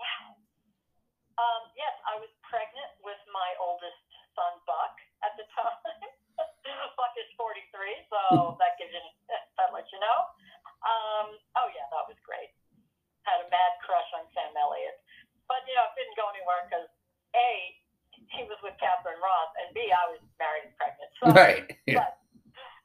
[0.00, 0.34] Wow.
[1.38, 4.04] Um, yes, I was pregnant with my oldest
[4.36, 4.92] son, Buck,
[5.24, 5.80] at the time.
[7.00, 10.18] Buck is 43, so that gives you, that lets you know.
[10.82, 11.26] Um,
[11.60, 12.50] oh, yeah, that was great.
[13.28, 14.98] Had a mad crush on Sam Elliott.
[15.46, 16.88] But, you know, it didn't go anywhere because,
[17.36, 17.50] A,
[18.32, 21.10] he was with Katharine Ross, and B, I was married and pregnant.
[21.20, 21.66] So, right.
[21.86, 22.02] Yeah.
[22.02, 22.18] But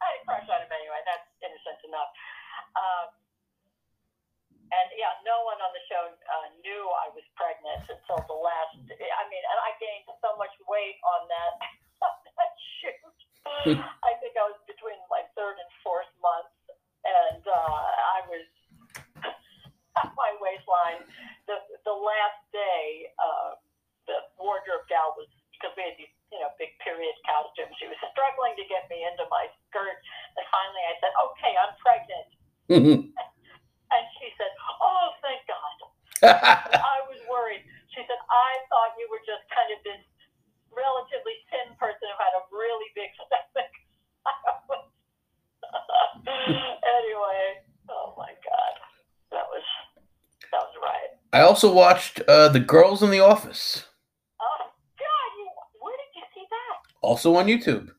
[0.02, 1.00] I had a crush on him anyway.
[1.08, 2.12] That's innocent enough.
[2.78, 3.08] Um,
[4.72, 8.76] and yeah, no one on the show uh, knew I was pregnant until the last.
[8.84, 11.54] I mean, and I gained so much weight on that,
[12.38, 13.00] that shoot.
[14.04, 16.52] I think I was between my third and fourth month,
[17.08, 17.80] and uh,
[18.12, 18.46] I was
[20.04, 21.08] at my waistline.
[21.48, 23.56] The the last day, uh,
[24.04, 27.72] the wardrobe gal was because we had these you know big period costumes.
[27.80, 29.96] She was struggling to get me into my skirt,
[30.36, 32.30] and finally I said, "Okay, I'm pregnant."
[33.92, 34.52] And she said,
[34.84, 35.76] Oh, thank God.
[36.76, 37.64] I was worried.
[37.94, 40.04] She said, I thought you were just kind of this
[40.74, 43.74] relatively thin person who had a really big stomach.
[46.84, 48.74] anyway, oh my God.
[49.32, 49.64] That was
[50.52, 51.12] that was right.
[51.36, 53.90] I also watched uh, The Girls in the Office.
[54.38, 55.50] Oh God, you,
[55.82, 56.78] where did you see that?
[57.02, 57.90] Also on YouTube.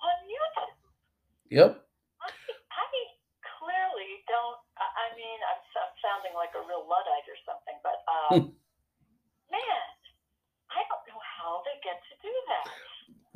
[0.00, 0.72] On YouTube.
[1.52, 1.76] Yep.
[1.76, 2.88] I, I
[3.60, 4.56] clearly don't.
[4.80, 7.76] I mean, I'm, I'm, sounding like a real luddite or something.
[7.84, 8.56] But um,
[9.52, 9.84] man,
[10.72, 12.64] I don't know how they get to do that.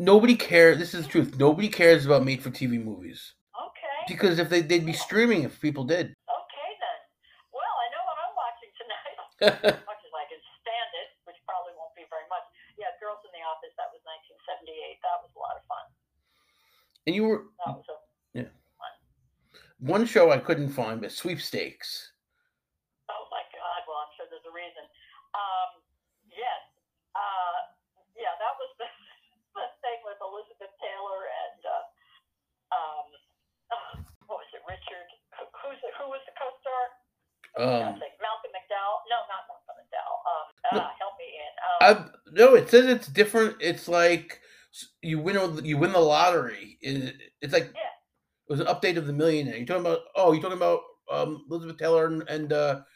[0.00, 0.78] Nobody cares.
[0.78, 1.36] This is the truth.
[1.36, 3.34] Nobody cares about made-for-TV movies.
[3.52, 4.08] Okay.
[4.08, 6.16] Because if they they'd be streaming if people did.
[6.16, 6.98] Okay then.
[7.52, 9.20] Well, I know what I'm watching tonight.
[9.40, 12.44] As much as I can stand it, which probably won't be very much.
[12.76, 13.72] Yeah, Girls in the Office.
[13.80, 15.00] That was 1978.
[15.04, 15.86] That was a lot of fun.
[17.08, 17.48] And you were.
[17.64, 17.96] That was a,
[18.36, 18.50] yeah.
[18.76, 18.92] Fun.
[19.80, 22.12] One show I couldn't find, but Sweepstakes.
[24.50, 24.84] reason.
[25.32, 25.70] Um,
[26.28, 26.60] yes,
[37.60, 37.92] Um,
[38.24, 39.04] Malcolm McDowell.
[39.12, 40.18] No, not Malcolm McDowell.
[40.24, 40.80] Um, No.
[40.80, 41.52] ah, help me in.
[41.60, 41.90] Um, I
[42.32, 43.56] no, it says it's different.
[43.58, 44.40] It's like
[45.02, 46.78] you win you win the lottery.
[46.80, 47.90] It's like Yeah.
[48.46, 49.56] it was an update of the millionaire.
[49.56, 52.86] You're talking about oh, you're talking about um, Elizabeth Taylor and, and uh,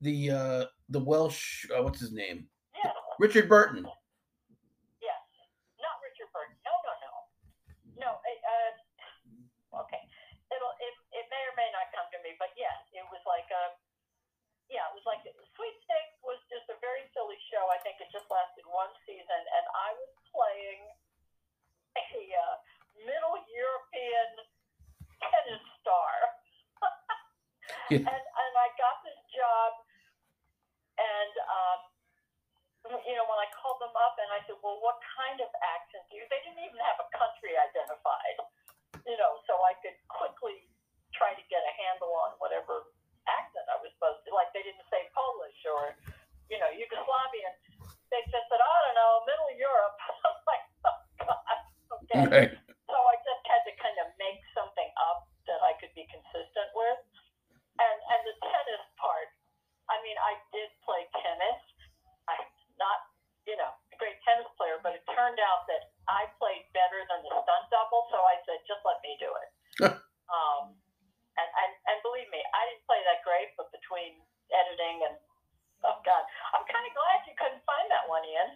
[0.00, 2.46] the uh, the Welsh uh, what's his name
[2.78, 2.94] yeah.
[3.18, 3.82] Richard Burton.
[5.02, 5.18] Yes.
[5.82, 6.54] Not Richard Burton.
[6.62, 7.12] No, no, no.
[7.98, 8.10] No.
[8.22, 10.02] It, uh, okay.
[10.54, 10.74] It'll.
[10.78, 13.74] It, it may or may not come to me, but yes, it was like a.
[14.70, 17.68] Yeah, it was like Sweepstakes was just a very silly show.
[17.68, 20.80] I think it just lasted one season, and I was playing
[21.94, 22.54] a uh,
[23.06, 24.30] Middle European
[25.20, 26.10] tennis star.
[27.92, 28.00] Yeah.
[28.00, 29.70] and and I got this job,
[30.96, 31.80] and um,
[33.04, 36.04] you know when I called them up and I said, well, what kind of accent
[36.08, 36.24] do you?
[36.32, 38.36] They didn't even have a country identified,
[39.08, 40.68] you know, so I could quickly
[41.16, 42.88] try to get a handle on whatever
[43.28, 44.34] accent I was supposed to.
[44.36, 45.96] Like they didn't say Polish or
[46.52, 47.54] you know Yugoslavian.
[48.12, 49.96] They just said, I don't know, Middle Europe.
[50.28, 51.58] I'm like, oh God,
[52.04, 52.24] okay.
[52.30, 52.52] Right.
[52.86, 56.70] So I just had to kind of make something up that I could be consistent
[56.76, 57.00] with.
[57.80, 59.28] And and the tennis part,
[59.90, 61.60] I mean, I did play tennis.
[62.30, 62.46] I'm
[62.78, 63.10] not,
[63.50, 67.26] you know, a great tennis player, but it turned out that I played better than
[67.26, 68.06] the stunt double.
[68.14, 69.50] So I said, just let me do it.
[70.30, 70.78] um,
[71.34, 74.22] and, and and believe me, I didn't play that great, but between
[74.54, 75.14] editing and
[75.82, 76.22] oh god,
[76.54, 78.50] I'm kind of glad you couldn't find that one, Ian.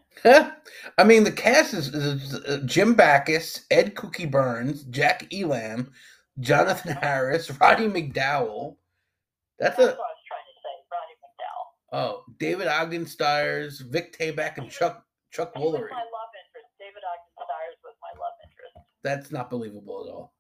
[0.98, 5.92] I mean, the cast is, is uh, Jim Backus, Edd Kookie Byrnes, Jack Elam,
[6.40, 8.76] Jonathan Harris, Roddy McDowall.
[9.58, 11.66] That's That's a what I was trying to say, Roddy McDowall.
[11.94, 15.90] oh David Ogden Stiers, Vic Tayback, and Chuck Chuck He Woolery.
[15.90, 16.70] my love interest.
[16.82, 18.74] David Ogden Stiers was my love interest.
[19.02, 20.34] That's not believable at all.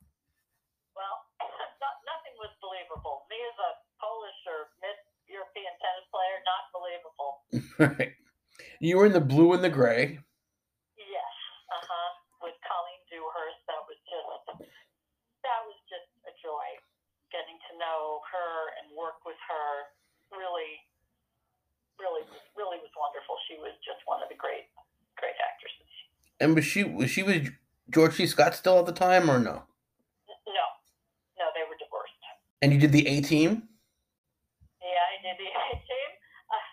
[0.98, 1.16] Well,
[1.82, 3.26] not, nothing was believable.
[3.30, 3.70] Me as a
[4.02, 4.98] Polish or mid
[5.30, 7.32] European tennis player, not believable.
[7.78, 8.12] Right.
[8.82, 10.18] You were in the blue and the gray.
[10.98, 11.34] Yes,
[11.70, 12.10] uh huh.
[12.42, 14.30] With Colleen Dewhurst, that was just
[15.46, 16.68] that was just a joy.
[17.30, 19.68] Getting to know her and work with her
[20.32, 20.80] really,
[22.00, 23.36] really, was- really was wonderful.
[23.48, 24.68] She was just one of the great,
[25.16, 25.92] great actresses.
[26.40, 27.50] And was she was she with
[27.90, 28.26] George C.
[28.26, 29.66] Scott still at the time or no?
[30.46, 30.66] No,
[31.40, 32.14] no, they were divorced.
[32.62, 33.66] And you did the A team?
[34.78, 36.10] Yeah, I did the A team.
[36.46, 36.68] Uh,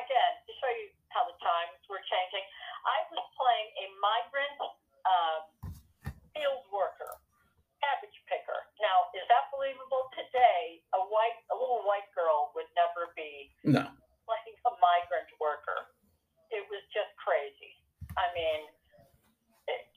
[0.00, 2.44] again, to show you how the times were changing,
[2.88, 4.58] I was playing a migrant
[5.04, 5.40] um,
[6.32, 7.20] field worker,
[7.84, 8.60] cabbage picker.
[8.80, 10.08] Now, is that believable?
[10.16, 13.86] Today, a white, a little white girl would never be No.
[14.26, 15.78] like a migrant worker.
[16.50, 17.72] It was just crazy.
[18.18, 18.60] I mean,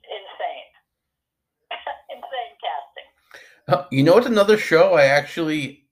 [0.08, 0.70] insane,
[2.14, 3.10] insane casting.
[3.68, 5.88] Uh, You know what's another show I actually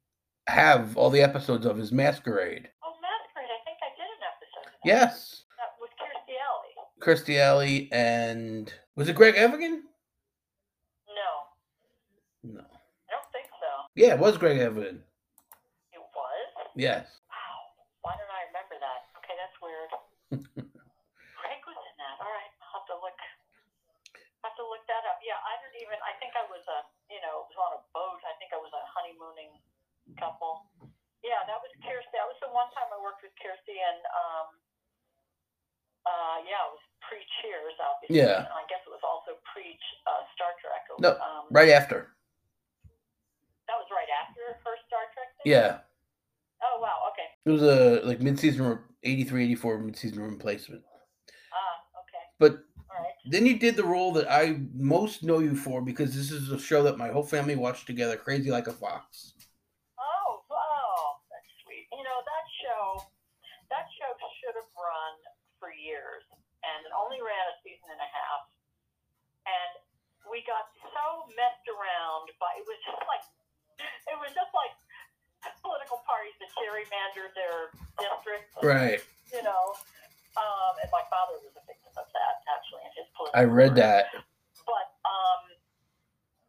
[0.48, 2.70] have all the episodes of is Masquerade.
[2.86, 3.50] Oh, Masquerade!
[3.52, 4.68] I think I did an episode.
[4.68, 4.88] Of that.
[4.88, 5.44] Yes.
[5.58, 6.74] That with Kirstie Alley.
[7.02, 9.84] Kirstie Alley and was it Greg Evigan?
[11.10, 12.62] No, No.
[12.62, 13.68] I don't think so.
[13.96, 15.04] Yeah, it was Greg Evigan.
[15.92, 16.48] It was?
[16.76, 17.08] Yes.
[17.28, 17.60] Wow.
[18.04, 19.12] Why don't I remember that?
[19.20, 19.58] Okay, that's
[20.40, 22.16] was in that.
[22.22, 23.18] All right, I'll have to look.
[24.44, 25.24] Have to look that up.
[25.24, 25.98] Yeah, I don't even.
[26.04, 26.80] I think I was a.
[27.12, 28.22] You know, was on a boat.
[28.26, 29.54] I think I was a honeymooning
[30.18, 30.66] couple.
[31.22, 32.12] Yeah, that was Kirstie.
[32.12, 34.48] That was the one time I worked with Kirstie, and um.
[36.04, 38.20] Uh, yeah, it was pre Cheers, obviously.
[38.20, 38.44] Yeah.
[38.44, 39.72] And I guess it was also pre
[40.04, 40.84] uh, Star Trek.
[41.00, 42.12] No, um, Right after.
[43.72, 45.48] That was right after her Star Trek thing.
[45.48, 45.80] Yeah.
[46.60, 47.08] Oh wow.
[47.16, 47.28] Okay.
[47.48, 50.84] It was a like mid-season re- 83 84 mid-season replacement.
[51.52, 52.00] Ah.
[52.02, 52.26] Okay.
[52.40, 52.52] But
[52.90, 53.14] right.
[53.30, 56.60] then you did the role that I most know you for because this is a
[56.60, 59.34] show that my whole family watched together, Crazy Like a Fox.
[60.00, 61.88] Oh, wow, that's sweet.
[61.92, 63.08] You know that show,
[63.70, 65.14] that show should have run
[65.60, 66.24] for years,
[66.64, 68.44] and it only ran a season and a half.
[69.48, 69.72] And
[70.32, 73.24] we got so messed around by it was just like
[73.80, 74.73] it was just like political parties that
[76.60, 78.54] gerrymandered their districts.
[78.62, 79.00] Right.
[79.34, 79.74] You know,
[80.38, 83.38] um, and my father was a victim of that actually in his political.
[83.38, 84.06] I read career.
[84.10, 84.14] that.
[84.66, 85.42] But um,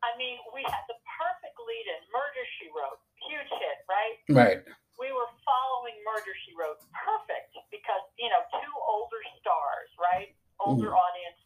[0.05, 4.17] I mean, we had the perfect lead in Murder She Wrote, huge hit, right?
[4.29, 4.61] Right.
[5.01, 10.31] We were following Murder She Wrote, perfect because you know two older stars, right?
[10.63, 11.41] Older audience.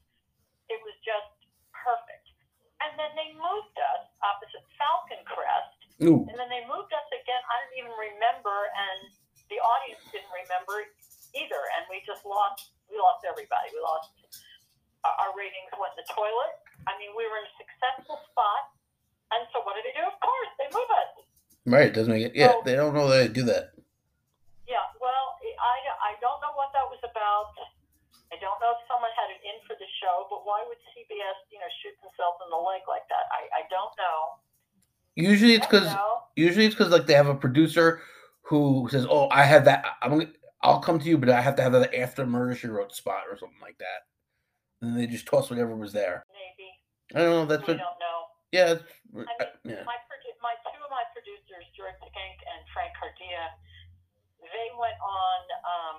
[0.68, 1.32] It was just
[1.72, 2.28] perfect.
[2.84, 6.22] And then they moved us opposite Falcon Crest, Ooh.
[6.28, 7.42] and then they moved us again.
[7.44, 9.12] I don't even remember, and
[9.52, 10.80] the audience didn't remember
[11.36, 12.72] either, and we just lost.
[12.88, 13.68] We lost everybody.
[13.76, 14.08] We lost.
[15.04, 16.56] Our our ratings went in the toilet.
[16.88, 18.72] I mean, we were in a successful spot,
[19.36, 20.08] and so what did they do?
[20.08, 21.12] Of course, they move us.
[21.68, 21.92] Right.
[21.92, 22.34] Doesn't make it.
[22.34, 22.56] Yeah.
[22.56, 23.76] So- They don't know they do that.
[24.64, 24.88] Yeah.
[24.96, 27.52] Well, I I don't know what that was about.
[28.32, 31.38] I don't know if someone had it in for the show, but why would CBS,
[31.48, 33.24] you know, shoot themselves in the leg like that?
[33.32, 34.36] I, I don't know.
[35.18, 35.90] Usually it's because
[36.36, 38.00] usually it's because like they have a producer
[38.42, 39.84] who says, "Oh, I have that.
[40.00, 40.30] I'm gonna,
[40.62, 43.26] I'll come to you, but I have to have that after Murder She Wrote spot
[43.28, 44.06] or something like that."
[44.80, 46.22] And they just toss whatever was there.
[46.30, 46.70] Maybe.
[47.18, 47.46] I don't know.
[47.50, 47.82] That's we what.
[47.82, 48.18] don't know.
[48.54, 48.78] Yeah.
[48.78, 48.82] It's,
[49.26, 49.82] I I- yeah.
[49.82, 49.98] my
[50.38, 53.58] my two of my producers, George Pink and Frank Cardea,
[54.38, 55.98] they went on um,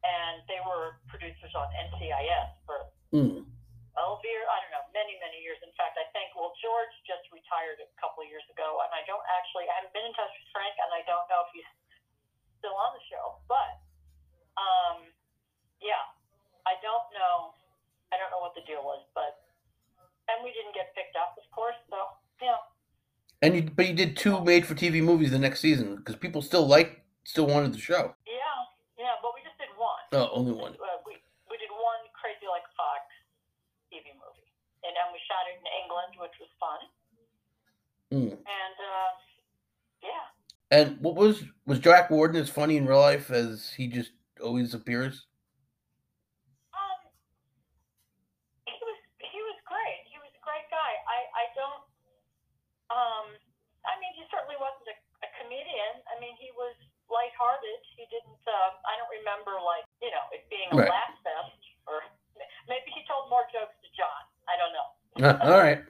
[0.00, 2.78] and they were producers on NCIS for
[3.12, 3.44] Mm.
[3.92, 5.60] Elvira, I don't know, many, many years.
[5.60, 9.04] In fact, I think, well, George just retired a couple of years ago, and I
[9.04, 11.68] don't actually, I haven't been in touch with Frank, and I don't know if he's
[12.56, 13.36] still on the show.
[13.52, 13.84] But,
[14.56, 15.12] um,
[15.84, 16.08] yeah,
[16.64, 17.52] I don't know.
[18.12, 19.44] I don't know what the deal was, but,
[20.28, 22.60] and we didn't get picked up, of course, so, yeah.
[23.44, 27.02] And you, but you did two made-for-TV movies the next season because people still like,
[27.24, 28.14] still wanted the show.
[28.22, 28.56] Yeah,
[29.00, 30.04] yeah, but we just did one.
[30.14, 30.78] Oh, only one.
[30.78, 31.18] Uh, we,
[31.50, 33.02] we did one Crazy Like a Fox
[33.90, 34.46] TV movie.
[34.86, 36.80] And then we shot it in England, which was fun.
[38.14, 38.30] Mm.
[38.38, 39.10] And uh,
[40.04, 40.24] yeah,
[40.70, 44.74] And what was was Jack Warden as funny in real life as he just always
[44.74, 45.26] appears?
[46.76, 46.98] um,
[48.68, 50.02] he was he was great.
[50.12, 50.92] He was a great guy.
[51.08, 51.82] I I don't.
[52.92, 53.26] Um,
[53.88, 55.94] I mean, he certainly wasn't a, a comedian.
[56.12, 56.76] I mean, he was
[57.08, 57.80] lighthearted.
[57.96, 58.42] He didn't.
[58.44, 60.92] Um, I don't remember like you know it being a Right.
[60.92, 62.04] laugh fest, or
[62.68, 64.22] maybe he told more jokes to John.
[64.52, 64.88] I don't know.
[65.24, 65.80] Uh, all right.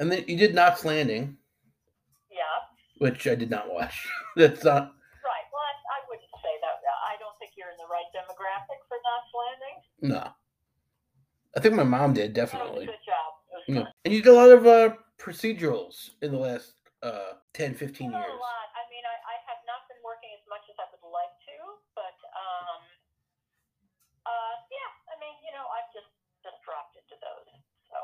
[0.00, 1.36] And then you did Knots Landing,
[2.32, 2.64] Yeah.
[2.98, 3.92] which I did not watch.
[4.36, 4.96] That's not.
[5.20, 5.46] Right.
[5.52, 6.80] Well, I, I wouldn't say that.
[7.04, 9.76] I don't think you're in the right demographic for Knots Landing.
[10.16, 10.24] No.
[11.54, 12.86] I think my mom did definitely.
[12.86, 13.28] good job.
[13.52, 13.92] It was Yeah.
[14.08, 16.74] And you did a lot of uh, procedurals in the last
[17.04, 18.32] uh, 10, 15 Not years.
[18.32, 18.66] a lot.
[18.72, 21.56] I mean, I, I have not been working as much as I would like to,
[21.92, 22.80] but um,
[24.24, 24.90] uh, yeah.
[25.12, 26.08] I mean, you know, I've just
[26.40, 27.48] just dropped into those.
[27.92, 27.98] So,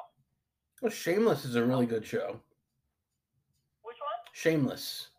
[0.86, 2.38] Well, Shameless is a really good show.
[3.82, 4.20] which one?
[4.30, 5.10] Shameless.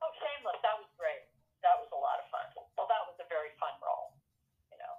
[0.00, 0.56] Oh, Shameless.
[0.64, 1.28] That was great.
[1.60, 2.48] That was a lot of fun.
[2.72, 4.16] Well, that was a very fun role.
[4.72, 4.94] You know,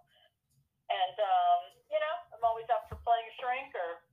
[0.94, 4.06] and um, you know, I'm always up for playing a shrink or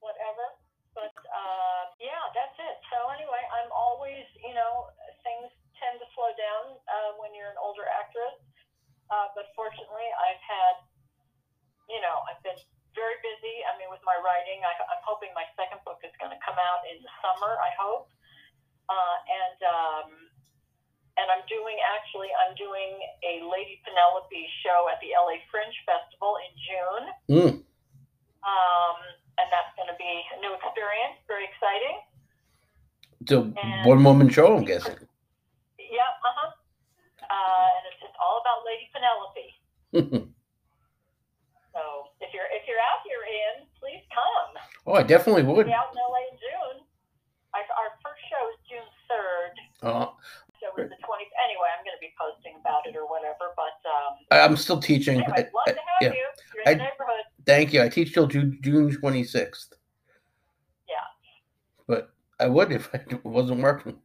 [0.00, 0.56] whatever.
[0.96, 2.76] But uh, yeah, that's it.
[2.88, 4.88] So anyway, I'm always, you know,
[5.20, 8.40] things tend to slow down uh, when you're an older actress.
[9.12, 10.74] Uh, but fortunately, I've had,
[11.92, 12.56] you know, I've been
[12.98, 13.62] very busy.
[13.62, 16.58] I mean, with my writing, I, I'm hoping my second book is going to come
[16.58, 17.54] out in the summer.
[17.62, 18.10] I hope.
[18.90, 20.08] Uh, and um,
[21.20, 26.38] and I'm doing actually, I'm doing a Lady Penelope show at the LA Fringe Festival
[26.42, 27.04] in June.
[27.28, 27.54] Mm.
[28.42, 28.98] Um,
[29.38, 31.18] and that's going to be a new experience.
[31.26, 31.96] Very exciting.
[33.22, 33.42] It's a
[34.18, 34.98] woman show, I'm guessing.
[35.78, 36.50] Yeah, uh-huh.
[37.22, 40.34] Uh, and it's just all about Lady Penelope.
[41.78, 44.50] So if you're if you're out here, Ian, please come.
[44.88, 45.66] oh, I definitely would.
[45.66, 46.82] Be out in LA in June.
[47.54, 49.54] Our, our first show is June third.
[49.86, 50.10] Uh,
[50.58, 51.30] So it's the twenty.
[51.38, 53.54] Anyway, I'm going to be posting about it or whatever.
[53.54, 55.22] But um, I- I'm still teaching.
[55.22, 56.18] anyway, I- love I- to have yeah.
[56.18, 56.26] you.
[56.56, 57.24] You're in the neighborhood.
[57.46, 57.82] Thank you.
[57.82, 59.78] I teach till June, June 26th.
[60.88, 61.06] Yeah.
[61.86, 62.10] But
[62.40, 64.00] I would if I wasn't working.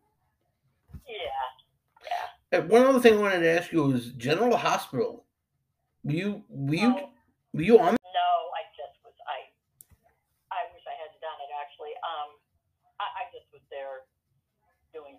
[2.54, 5.26] Hey, one other thing I wanted to ask you was General Hospital.
[6.06, 7.10] Were you were you Oh,
[7.50, 7.98] were you on?
[7.98, 9.18] No, I just was.
[9.26, 9.50] I
[10.54, 11.50] I wish I hadn't done it.
[11.50, 12.38] Actually, um,
[13.02, 14.06] I, I just was there
[14.94, 15.18] doing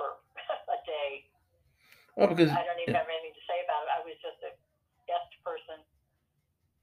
[0.00, 0.24] for
[0.72, 1.28] a day.
[2.16, 3.04] Oh, because I don't even yeah.
[3.04, 3.90] have anything to say about it.
[3.92, 4.56] I was just a
[5.04, 5.84] guest person.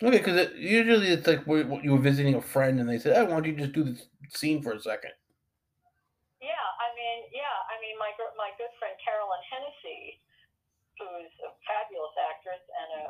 [0.05, 3.25] okay, because it, usually it's like you were visiting a friend and they said, "I
[3.25, 5.17] want you to just do this scene for a second.
[6.37, 8.69] Yeah, I mean, yeah, I mean, my gr- my good
[9.45, 10.17] Carolyn Hennesy,
[10.97, 13.03] who's a fabulous actress and a,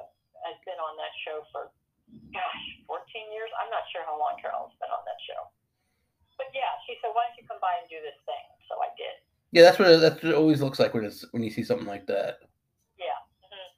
[0.44, 1.72] has been on that show for,
[2.36, 3.52] gosh, 14 years.
[3.60, 5.48] I'm not sure how long Carolyn's been on that show.
[6.36, 8.46] But yeah, she said, why don't you come by and do this thing?
[8.70, 9.16] So I did.
[9.56, 11.64] Yeah, that's what it, that's what it always looks like when it's when you see
[11.64, 12.44] something like that.
[13.00, 13.16] Yeah.
[13.42, 13.72] hmm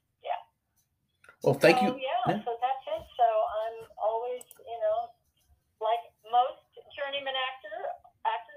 [1.46, 1.92] Well, thank so, you.
[1.96, 2.44] Yeah, Yeah.
[2.44, 3.04] so that's it.
[3.16, 3.26] So
[3.64, 5.14] I'm always, you know,
[5.80, 6.60] like most
[6.92, 7.59] journeyman actor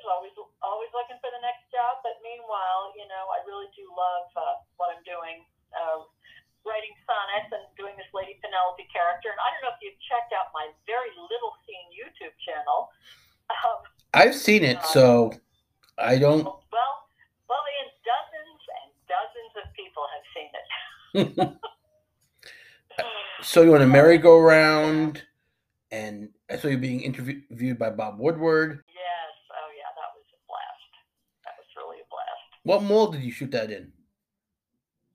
[0.07, 2.03] always always looking for the next job.
[2.05, 5.43] But meanwhile, you know, I really do love uh, what I'm doing,
[5.73, 6.03] uh,
[6.63, 9.31] writing sonnets and doing this Lady Penelope character.
[9.31, 12.91] And I don't know if you've checked out my very little seen YouTube channel.
[13.51, 13.79] Um,
[14.13, 15.33] I've seen it, so
[15.99, 16.43] I don't.
[16.43, 16.93] well,
[17.49, 20.67] well, Ian, dozens and dozens of people have seen it.
[23.43, 25.21] So you're on a merry-go-round,
[25.91, 28.79] and I saw you being interviewed by Bob Woodward.
[28.87, 29.33] Yes.
[29.51, 29.91] Oh, yeah.
[29.99, 30.91] That was a blast.
[31.43, 32.51] That was really a blast.
[32.63, 33.91] What mall did you shoot that in?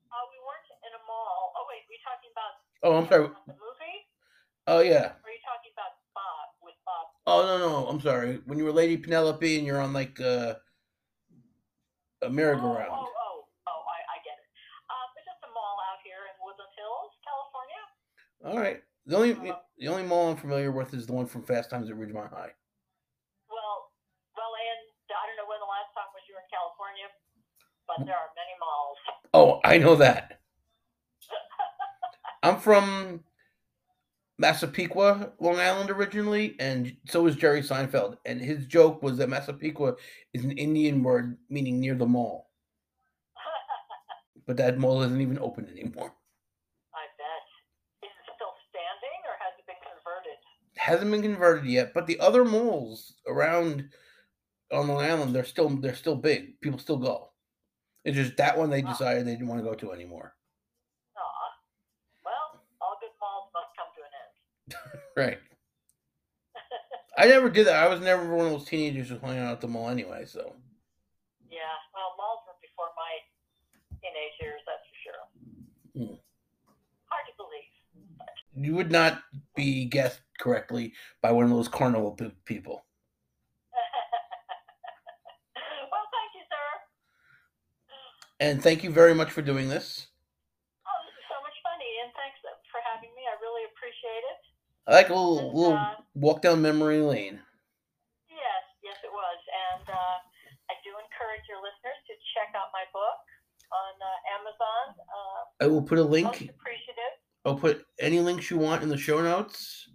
[0.09, 1.53] Uh, we weren't in a mall.
[1.57, 2.53] Oh wait, were you talking about
[2.85, 3.27] Oh, I'm sorry.
[3.47, 3.97] the movie?
[4.67, 5.17] Oh yeah.
[5.17, 7.05] Or are you talking about Bob with Bob?
[7.25, 8.39] Oh no no, I'm sorry.
[8.45, 10.55] When you were Lady Penelope and you're on like uh,
[12.21, 12.91] a Oh, merry-go-round.
[12.91, 14.47] oh, oh, oh, I, I get it.
[14.91, 17.81] Um, it's just a mall out here in Woodland Hills, California.
[18.45, 18.83] All right.
[19.07, 19.33] The only
[19.79, 22.53] the only mall I'm familiar with is the one from Fast Times at Ridgemont High.
[23.49, 23.89] Well,
[24.37, 27.07] well, and I don't know when the last time was you were in California,
[28.05, 28.97] there are many malls.
[29.33, 30.39] Oh, I know that.
[32.43, 33.23] I'm from
[34.37, 38.17] Massapequa, Long Island originally, and so is Jerry Seinfeld.
[38.25, 39.95] And his joke was that Massapequa
[40.33, 42.49] is an Indian word meaning near the mall,
[44.47, 46.13] but that mall isn't even open anymore.
[46.95, 47.45] I bet.
[48.03, 50.39] Is it still standing or has it been converted?
[50.79, 53.89] hasn't been converted yet, but the other malls around
[54.71, 56.59] on Long Island they're still they're still big.
[56.61, 57.28] People still go.
[58.05, 60.33] It's just that one they decided they didn't want to go to anymore.
[61.17, 61.21] Aw.
[62.25, 65.01] Well, all good malls must come to an end.
[65.17, 65.39] Right.
[67.17, 67.75] I never did that.
[67.75, 70.23] I was never one of those teenagers who hung out at the mall anyway.
[70.25, 70.55] So
[71.51, 73.19] yeah, well, malls were before my
[73.99, 75.23] teenage years, that's for sure.
[75.97, 76.15] Hmm.
[77.11, 77.67] Hard to believe.
[78.55, 79.21] you would not
[79.55, 82.85] be guessed correctly by one of those carnival people.
[85.91, 86.65] well, thank you, sir.
[88.39, 90.07] And thank you very much for doing this.
[90.87, 92.09] Oh, this is so much fun, Ian.
[92.15, 92.39] Thanks
[92.71, 93.27] for having me.
[93.27, 94.39] I really appreciate it.
[94.87, 97.37] I like a little, And, little uh, walk down memory lane.
[98.31, 99.39] Yes, yes, it was.
[99.75, 100.17] And uh,
[100.71, 103.19] I do encourage your listeners to check out my book
[103.69, 104.85] on uh, Amazon.
[104.97, 106.27] Uh, I will put a most link.
[106.49, 107.13] appreciative.
[107.45, 109.87] I'll put any links you want in the show notes.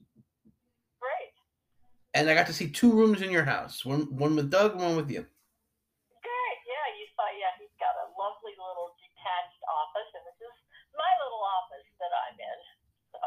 [1.00, 1.32] Great.
[2.14, 3.84] And I got to see two rooms in your house.
[3.84, 5.26] One one with Doug one with you.
[6.22, 6.58] Great.
[6.64, 7.26] Yeah, you saw.
[7.34, 10.56] Yeah, he's got a lovely little detached office, and this is
[10.96, 12.60] my little office that I'm in.
[13.12, 13.20] So,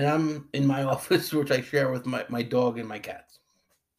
[0.00, 3.36] And I'm in my office, which I share with my, my dog and my cats.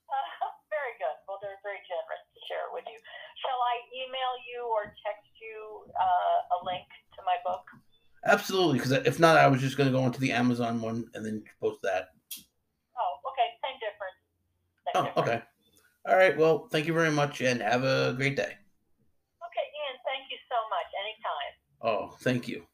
[0.09, 1.13] uh, very good.
[1.29, 2.97] Well, they're very generous to share it with you.
[3.45, 7.69] Shall I email you or text you uh, a link to my book?
[8.25, 11.23] Absolutely, because if not, I was just going to go into the Amazon one and
[11.23, 12.09] then post that.
[12.97, 13.47] Oh, okay.
[13.61, 14.17] Same difference.
[14.81, 15.21] Same Oh, difference.
[15.21, 15.39] okay.
[16.09, 16.35] All right.
[16.35, 18.57] Well, thank you very much and have a great day.
[18.57, 19.97] Okay, Ian.
[20.01, 20.89] Thank you so much.
[20.97, 21.53] Anytime.
[21.85, 22.65] Oh, thank you.